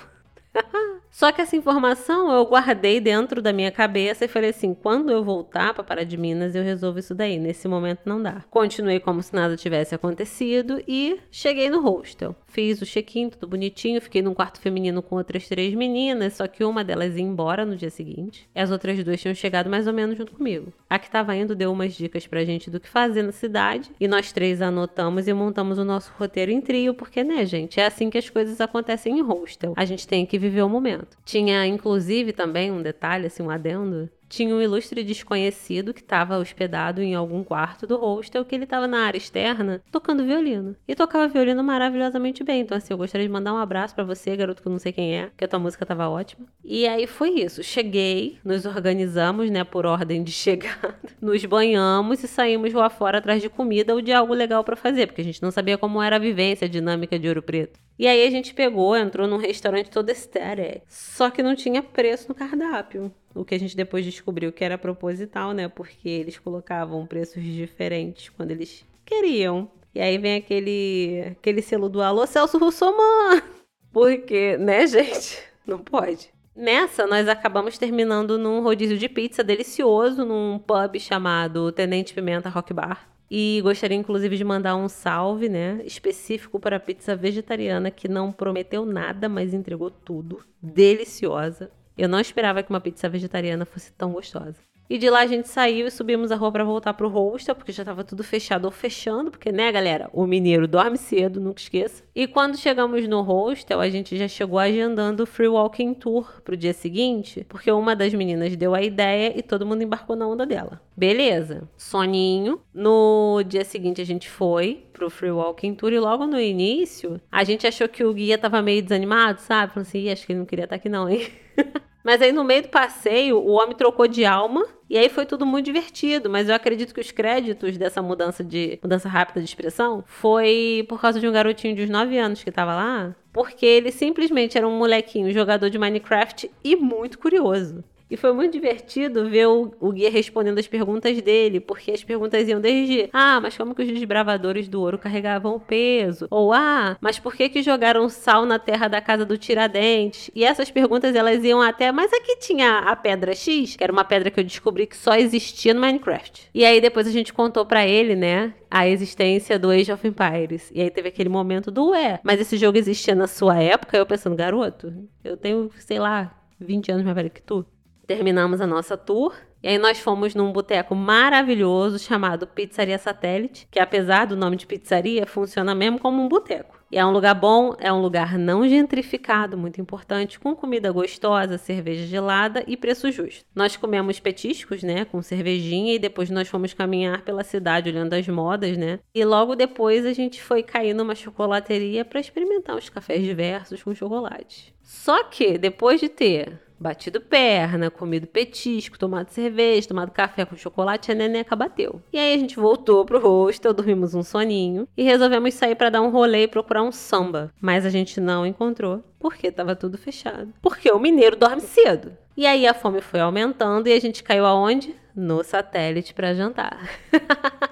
Só 1.13 1.31
que 1.31 1.42
essa 1.42 1.56
informação 1.56 2.31
eu 2.31 2.44
guardei 2.44 3.00
dentro 3.00 3.39
da 3.39 3.54
minha 3.54 3.71
cabeça 3.71 4.25
e 4.25 4.27
falei 4.27 4.50
assim: 4.50 4.74
quando 4.74 5.12
eu 5.12 5.24
voltar 5.24 5.71
para 5.71 5.83
Pará 5.83 6.04
de 6.04 6.18
Minas, 6.18 6.56
eu 6.56 6.63
resolvo 6.63 6.98
isso 6.98 7.13
daí. 7.13 7.38
Nesse 7.38 7.68
momento 7.68 8.01
não 8.04 8.19
dá. 8.19 8.44
Continuei 8.50 9.00
como 9.00 9.21
se 9.21 9.31
nada 9.31 9.56
tivesse 9.56 9.94
acontecido 9.94 10.83
e 10.88 11.19
cheguei 11.30 11.69
no 11.69 11.81
hostel. 11.81 12.36
Fiz 12.48 12.81
o 12.81 12.86
check-in, 12.86 13.30
tudo 13.30 13.48
bonitinho. 13.48 14.01
Fiquei 14.01 14.24
num 14.24 14.33
quarto 14.33 14.60
feminino 14.60 15.04
com 15.04 15.15
outras 15.15 15.48
três 15.48 15.75
meninas, 15.75 16.33
só 16.33 16.48
que 16.48 16.63
uma 16.63 16.83
delas 16.83 17.15
ia 17.15 17.21
embora 17.21 17.63
no 17.63 17.75
dia 17.75 17.92
seguinte. 17.92 18.50
E 18.56 18.60
as 18.60 18.71
outras 18.71 19.01
duas 19.04 19.21
tinham 19.21 19.36
chegado 19.36 19.69
mais 19.69 19.86
ou 19.86 19.94
menos 19.94 20.18
junto 20.18 20.33
comigo. 20.33 20.74
A 20.89 20.98
que 20.98 21.06
estava 21.06 21.36
indo 21.36 21.56
deu 21.56 21.71
umas 21.71 21.94
dicas 21.94 22.25
pra 22.25 22.44
gente 22.44 22.71
do 22.71 22.80
que 22.80 22.89
fazer 22.89 23.21
na 23.21 23.31
cidade 23.31 23.92
e 24.00 24.07
nós 24.07 24.31
três 24.31 24.63
anotamos 24.63 25.27
e 25.27 25.33
montamos 25.33 25.77
o 25.77 25.86
nosso 25.86 26.12
roteiro 26.18 26.51
em 26.51 26.60
trio, 26.60 26.95
porque, 26.95 27.24
né, 27.24 27.45
gente, 27.45 27.80
é 27.80 27.86
assim 27.86 28.10
que 28.10 28.18
as 28.18 28.31
coisas 28.31 28.60
acontecem 28.60 29.19
em 29.19 29.21
hostel. 29.21 29.74
A 29.75 29.86
gente 29.86 30.07
tem 30.07 30.25
que 30.25 30.39
viver 30.39 30.63
o 30.63 30.69
momento. 30.69 31.03
Tinha, 31.26 31.66
inclusive, 31.66 32.34
também 32.34 32.72
um 32.72 32.82
detalhe, 32.82 33.28
assim, 33.28 33.44
um 33.44 33.50
adendo, 33.50 34.10
tinha 34.34 34.56
um 34.56 34.60
ilustre 34.60 35.04
desconhecido 35.04 35.94
que 35.94 36.02
estava 36.02 36.40
hospedado 36.40 37.04
em 37.04 37.14
algum 37.14 37.44
quarto 37.44 37.86
do 37.86 37.98
hostel 37.98 38.44
que 38.44 38.56
ele 38.56 38.64
estava 38.64 38.88
na 38.88 39.06
área 39.06 39.20
externa 39.20 39.80
tocando 39.92 40.26
violino. 40.26 40.76
E 40.88 40.96
tocava 40.96 41.28
violino 41.28 41.64
maravilhosamente 41.64 42.44
bem. 42.44 42.62
Então, 42.62 42.76
assim, 42.76 42.92
eu 42.92 42.98
gostaria 42.98 43.28
de 43.28 43.32
mandar 43.32 43.54
um 43.54 43.58
abraço 43.58 43.94
para 43.94 44.04
você, 44.04 44.36
garoto 44.36 44.64
que 44.64 44.68
eu 44.68 44.72
não 44.72 44.80
sei 44.80 44.92
quem 44.92 45.16
é, 45.16 45.30
que 45.38 45.46
a 45.46 45.48
tua 45.48 45.60
música 45.60 45.84
estava 45.84 46.10
ótima. 46.10 46.48
E 46.66 46.88
aí 46.88 47.06
foi 47.06 47.30
isso. 47.42 47.62
Cheguei, 47.62 48.40
nos 48.44 48.66
organizamos, 48.66 49.52
né, 49.52 49.64
por 49.64 49.86
ordem 49.86 50.24
de 50.24 50.32
chegada, 50.34 50.96
nos 51.22 51.46
banhamos 51.46 52.24
e 52.24 52.28
saímos 52.28 52.74
lá 52.74 52.90
fora 52.90 53.20
atrás 53.20 53.40
de 53.40 53.50
comida 53.50 53.94
ou 53.94 54.02
de 54.02 54.12
algo 54.12 54.34
legal 54.34 54.64
para 54.64 54.76
fazer, 54.76 55.06
porque 55.06 55.22
a 55.22 55.26
gente 55.26 55.44
não 55.44 55.52
sabia 55.52 55.78
como 55.78 56.02
era 56.02 56.16
a 56.16 56.20
vivência 56.20 56.66
a 56.66 56.70
dinâmica 56.70 57.20
de 57.20 57.28
Ouro 57.28 57.44
Preto. 57.44 57.80
E 57.98 58.07
aí 58.07 58.25
a 58.25 58.30
gente 58.31 58.54
pegou, 58.54 58.95
entrou 58.98 59.28
num 59.28 59.38
restaurante 59.38 59.90
todo 59.90 60.10
estético, 60.10 60.86
só 60.88 61.30
que 61.30 61.44
não 61.44 61.56
tinha 61.56 61.84
preço 61.84 62.28
no 62.28 62.36
cardápio. 62.36 63.13
O 63.36 63.45
que 63.45 63.56
a 63.56 63.60
gente 63.60 63.75
depois 63.75 64.06
descobriu 64.06 64.51
que 64.51 64.63
era 64.63 64.78
proposital, 64.78 65.54
né? 65.54 65.68
Porque 65.68 66.10
eles 66.10 66.38
colocavam 66.38 67.06
preços 67.06 67.44
diferentes 67.44 68.30
quando 68.30 68.51
eles 68.51 68.86
queriam. 69.06 69.69
E 69.94 70.01
aí 70.01 70.18
vem 70.18 70.36
aquele, 70.36 71.24
aquele 71.31 71.62
selo 71.62 71.88
do 71.88 72.01
Alô 72.01 72.25
Celso 72.25 72.57
Russomano. 72.57 73.42
Porque, 73.94 74.57
né, 74.57 74.88
gente? 74.88 75.39
Não 75.66 75.78
pode. 75.80 76.34
Nessa, 76.56 77.07
nós 77.07 77.28
acabamos 77.28 77.78
terminando 77.78 78.38
num 78.38 78.62
rodízio 78.62 78.98
de 78.98 79.10
pizza 79.10 79.44
delicioso 79.44 80.25
num 80.25 80.60
pub 80.60 81.00
chamado 81.00 81.72
Tenente 81.72 82.13
Pimenta 82.13 82.50
Rock 82.50 82.74
Bar. 82.74 83.12
E 83.30 83.60
gostaria 83.64 83.98
inclusive 83.98 84.38
de 84.38 84.44
mandar 84.44 84.75
um 84.75 84.88
salve, 84.88 85.50
né, 85.50 85.81
específico 85.86 86.60
para 86.60 86.75
a 86.75 86.80
pizza 86.80 87.16
vegetariana 87.16 87.90
que 87.90 88.08
não 88.08 88.31
prometeu 88.31 88.86
nada, 88.86 89.28
mas 89.28 89.54
entregou 89.54 89.90
tudo. 89.90 90.44
Deliciosa. 90.62 91.72
Eu 91.98 92.10
não 92.10 92.20
esperava 92.20 92.62
que 92.62 92.70
uma 92.70 92.81
pizza 92.81 93.08
vegetariana 93.08 93.66
fosse 93.66 93.92
tão 93.94 94.12
gostosa. 94.12 94.58
E 94.94 94.98
de 95.00 95.10
lá 95.10 95.22
a 95.22 95.25
gente 95.25 95.50
saiu 95.50 95.88
e 95.88 95.90
subimos 95.90 96.31
a 96.31 96.36
rua 96.36 96.51
para 96.51 96.63
voltar 96.63 96.94
pro 96.94 97.10
hostel, 97.10 97.56
porque 97.56 97.72
já 97.72 97.84
tava 97.84 98.04
tudo 98.04 98.24
fechado 98.24 98.66
ou 98.66 98.72
fechando, 98.72 99.31
porque, 99.31 99.51
né, 99.51 99.72
galera, 99.72 100.07
o 100.13 100.28
mineiro 100.28 100.68
dorme 100.68 101.00
cedo, 101.00 101.42
nunca 101.42 101.60
esqueça. 101.60 102.04
E 102.13 102.28
quando 102.28 102.60
chegamos 102.60 103.07
no 103.07 103.22
hostel, 103.22 103.81
a 103.81 103.90
gente 103.90 104.16
já 104.16 104.28
chegou 104.28 104.60
agendando 104.60 105.24
o 105.24 105.25
Free 105.25 105.48
Walking 105.48 105.95
Tour 105.95 106.44
pro 106.44 106.56
dia 106.56 106.74
seguinte, 106.74 107.44
porque 107.50 107.72
uma 107.72 107.95
das 107.95 108.13
meninas 108.13 108.56
deu 108.56 108.75
a 108.75 108.84
ideia 108.84 109.34
e 109.36 109.42
todo 109.42 109.66
mundo 109.66 109.81
embarcou 109.81 110.16
na 110.16 110.28
onda 110.28 110.45
dela. 110.45 110.80
Beleza, 110.96 111.68
soninho. 111.75 112.62
No 112.72 113.42
dia 113.48 113.66
seguinte 113.66 114.00
a 114.00 114.06
gente 114.06 114.30
foi 114.30 114.86
pro 114.94 115.10
Free 115.10 115.31
Walking 115.31 115.74
Tour 115.74 115.92
e 115.92 116.00
logo 116.00 116.28
no 116.28 116.39
início 116.39 117.19
a 117.31 117.44
gente 117.44 117.66
achou 117.66 117.89
que 117.89 118.04
o 118.04 118.13
guia 118.13 118.38
tava 118.38 118.62
meio 118.62 118.84
desanimado, 118.84 119.42
sabe? 119.42 119.74
Falando 119.74 119.88
assim, 119.88 120.07
acho 120.12 120.24
que 120.24 120.34
ele 120.34 120.39
não 120.39 120.46
queria 120.46 120.66
estar 120.66 120.75
aqui 120.75 120.88
não, 120.88 121.10
hein? 121.10 121.31
Mas 122.04 122.22
aí 122.22 122.32
no 122.32 122.44
meio 122.44 122.64
do 122.64 122.70
passeio, 122.70 123.38
o 123.38 123.52
homem 123.52 123.76
trocou 123.76 124.08
de 124.08 124.26
alma 124.26 124.66
e 124.90 124.98
aí 124.98 125.08
foi 125.10 125.26
tudo 125.26 125.46
muito 125.46 125.66
divertido. 125.66 126.30
Mas 126.30 126.50
eu 126.50 126.56
acredito 126.56 126.94
que 126.94 127.00
os 127.00 127.12
créditos 127.12 127.77
dessa 127.77 128.01
mudança 128.01 128.44
de 128.44 128.77
mudança 128.84 129.08
rápida 129.08 129.39
de 129.39 129.48
expressão 129.48 130.04
foi 130.06 130.86
por 130.89 131.00
causa 131.00 131.20
de 131.20 131.27
um 131.27 131.32
garotinho 131.32 131.75
de 131.75 131.84
uns 131.84 131.89
9 131.89 132.18
anos 132.18 132.44
que 132.44 132.51
tava 132.51 132.75
lá. 132.75 133.16
Porque 133.32 133.66
ele 133.66 133.92
simplesmente 133.92 134.58
era 134.58 134.68
um 134.68 134.77
molequinho, 134.77 135.32
jogador 135.32 135.70
de 135.70 135.80
Minecraft 135.80 136.51
e 136.63 136.75
muito 136.75 137.18
curioso. 137.18 137.84
E 138.13 138.15
foi 138.15 138.32
muito 138.32 138.53
divertido 138.53 139.27
ver 139.27 139.48
o, 139.48 139.74
o, 139.79 139.91
guia 139.91 140.08
respondendo 140.08 140.60
as 140.60 140.67
perguntas 140.67 141.20
dele, 141.20 141.60
porque 141.60 141.89
as 141.89 142.03
perguntas 142.03 142.48
iam 142.48 142.62
desde: 142.62 143.10
Ah, 143.12 143.41
mas 143.41 143.58
como 143.58 143.74
que 143.74 143.82
os 143.82 143.88
desbravadores 143.88 144.67
do 144.67 144.79
ouro 144.79 145.00
carregavam 145.00 145.55
o 145.55 145.60
peso? 145.60 146.27
Ou 146.29 146.53
Ah, 146.53 146.96
mas 147.01 147.17
por 147.17 147.34
que 147.34 147.50
que 147.50 147.63
jogaram 147.63 148.08
sal 148.10 148.46
na 148.46 148.60
terra 148.60 148.88
da 148.88 149.01
casa 149.01 149.25
do 149.25 149.36
Tiradentes? 149.36 150.29
E 150.36 150.43
essas 150.43 150.70
perguntas 150.70 151.15
elas 151.15 151.43
iam 151.43 151.60
até: 151.60 151.91
Mas 151.91 152.13
aqui 152.13 152.38
tinha 152.38 152.82
a 152.82 152.96
pedra 152.96 153.34
X, 153.34 153.75
que 153.75 153.84
era 153.84 153.91
uma 153.91 154.05
pedra 154.05 154.29
que 154.29 154.39
eu 154.39 154.43
descobri 154.43 154.86
que 154.86 154.96
só 154.96 155.15
existia 155.15 155.74
no 155.74 155.82
Minecraft. 155.82 156.51
E 156.53 156.63
aí 156.63 156.79
depois 156.79 157.08
a 157.08 157.12
gente 157.12 157.34
contou 157.34 157.65
para 157.65 157.84
ele, 157.88 158.15
né? 158.15 158.53
a 158.70 158.88
existência 158.88 159.58
do 159.58 159.72
Age 159.72 159.91
of 159.91 160.08
Empires. 160.08 160.72
E 160.74 160.82
aí 160.82 160.91
teve 160.91 161.08
aquele 161.08 161.29
momento 161.29 161.72
do 161.72 161.89
ué, 161.89 162.20
mas 162.24 162.39
esse 162.39 162.58
jogo 162.58 162.77
existia 162.77 163.13
na 163.13 163.27
sua 163.27 163.62
época? 163.62 163.98
Eu 163.98 164.05
pensando, 164.05 164.36
garoto, 164.36 164.91
eu 165.24 165.38
tenho, 165.38 165.70
sei 165.77 166.00
lá, 166.00 166.36
20 166.60 166.91
anos 166.91 167.03
mais 167.03 167.15
velho 167.15 167.29
que 167.29 167.41
tu. 167.41 167.65
Terminamos 168.05 168.62
a 168.62 168.67
nossa 168.67 168.98
tour 168.98 169.33
e 169.63 169.67
aí 169.69 169.77
nós 169.77 169.98
fomos 169.98 170.36
num 170.36 170.51
boteco 170.51 170.93
maravilhoso 170.93 171.98
chamado 171.98 172.45
Pizzaria 172.45 172.98
Satélite, 172.98 173.65
que 173.72 173.79
apesar 173.79 174.25
do 174.25 174.36
nome 174.36 174.57
de 174.57 174.67
pizzaria, 174.67 175.25
funciona 175.25 175.74
mesmo 175.74 175.98
como 175.98 176.22
um 176.22 176.27
boteco. 176.27 176.83
E 176.91 176.98
é 176.98 177.05
um 177.05 177.12
lugar 177.12 177.33
bom, 177.33 177.74
é 177.79 177.91
um 177.91 178.01
lugar 178.01 178.38
não 178.38 178.67
gentrificado, 178.67 179.57
muito 179.57 179.79
importante, 179.79 180.38
com 180.38 180.53
comida 180.53 180.91
gostosa, 180.91 181.57
cerveja 181.57 182.05
gelada 182.05 182.63
e 182.67 182.75
preço 182.75 183.10
justo. 183.10 183.45
Nós 183.55 183.77
comemos 183.77 184.19
petiscos, 184.19 184.83
né, 184.83 185.05
com 185.05 185.22
cervejinha 185.22 185.95
e 185.95 186.00
depois 186.00 186.29
nós 186.29 186.50
fomos 186.50 186.74
caminhar 186.74 187.22
pela 187.22 187.43
cidade 187.43 187.89
olhando 187.89 188.13
as 188.13 188.27
modas, 188.27 188.77
né? 188.77 189.00
E 189.15 189.24
logo 189.24 189.55
depois 189.55 190.05
a 190.05 190.12
gente 190.12 190.43
foi 190.43 190.62
cair 190.62 190.93
numa 190.93 191.15
chocolateria 191.15 192.03
para 192.03 192.19
experimentar 192.19 192.75
os 192.75 192.89
cafés 192.89 193.24
diversos 193.24 193.81
com 193.81 193.95
chocolate. 193.95 194.75
Só 194.83 195.24
que 195.24 195.57
depois 195.57 196.01
de 196.01 196.10
ter 196.10 196.62
batido 196.84 197.22
perna, 197.22 197.90
comido 197.90 198.28
petisco, 198.28 199.00
tomado 199.00 199.30
cerveja, 199.30 199.88
tomado 199.88 200.12
café 200.12 200.44
com 200.46 200.58
chocolate, 200.58 201.12
a 201.12 201.16
neneca 201.16 201.56
bateu. 201.56 202.02
E 202.12 202.20
aí 202.20 202.36
a 202.36 202.38
gente 202.38 202.58
voltou 202.58 203.06
pro 203.06 203.20
hostel, 203.20 203.74
dormimos 203.74 204.13
um 204.13 204.22
soninho 204.22 204.88
e 204.96 205.02
resolvemos 205.02 205.54
sair 205.54 205.75
para 205.75 205.90
dar 205.90 206.02
um 206.02 206.10
rolê 206.10 206.44
e 206.44 206.48
procurar 206.48 206.84
um 206.84 206.92
samba. 206.92 207.52
Mas 207.60 207.86
a 207.86 207.90
gente 207.90 208.20
não 208.20 208.46
encontrou 208.46 209.02
porque 209.18 209.50
tava 209.50 209.75
tudo 209.75 209.98
fechado. 209.98 210.54
Porque 210.62 210.92
o 210.92 211.00
mineiro 211.00 211.38
dorme 211.38 211.62
cedo. 211.62 212.12
E 212.36 212.46
aí 212.46 212.68
a 212.68 212.74
fome 212.74 213.00
foi 213.00 213.22
aumentando 213.22 213.88
e 213.88 213.94
a 213.94 214.00
gente 214.00 214.22
caiu 214.22 214.46
aonde? 214.46 214.94
No 215.16 215.44
satélite 215.44 216.13
para 216.13 216.34
jantar. 216.34 216.90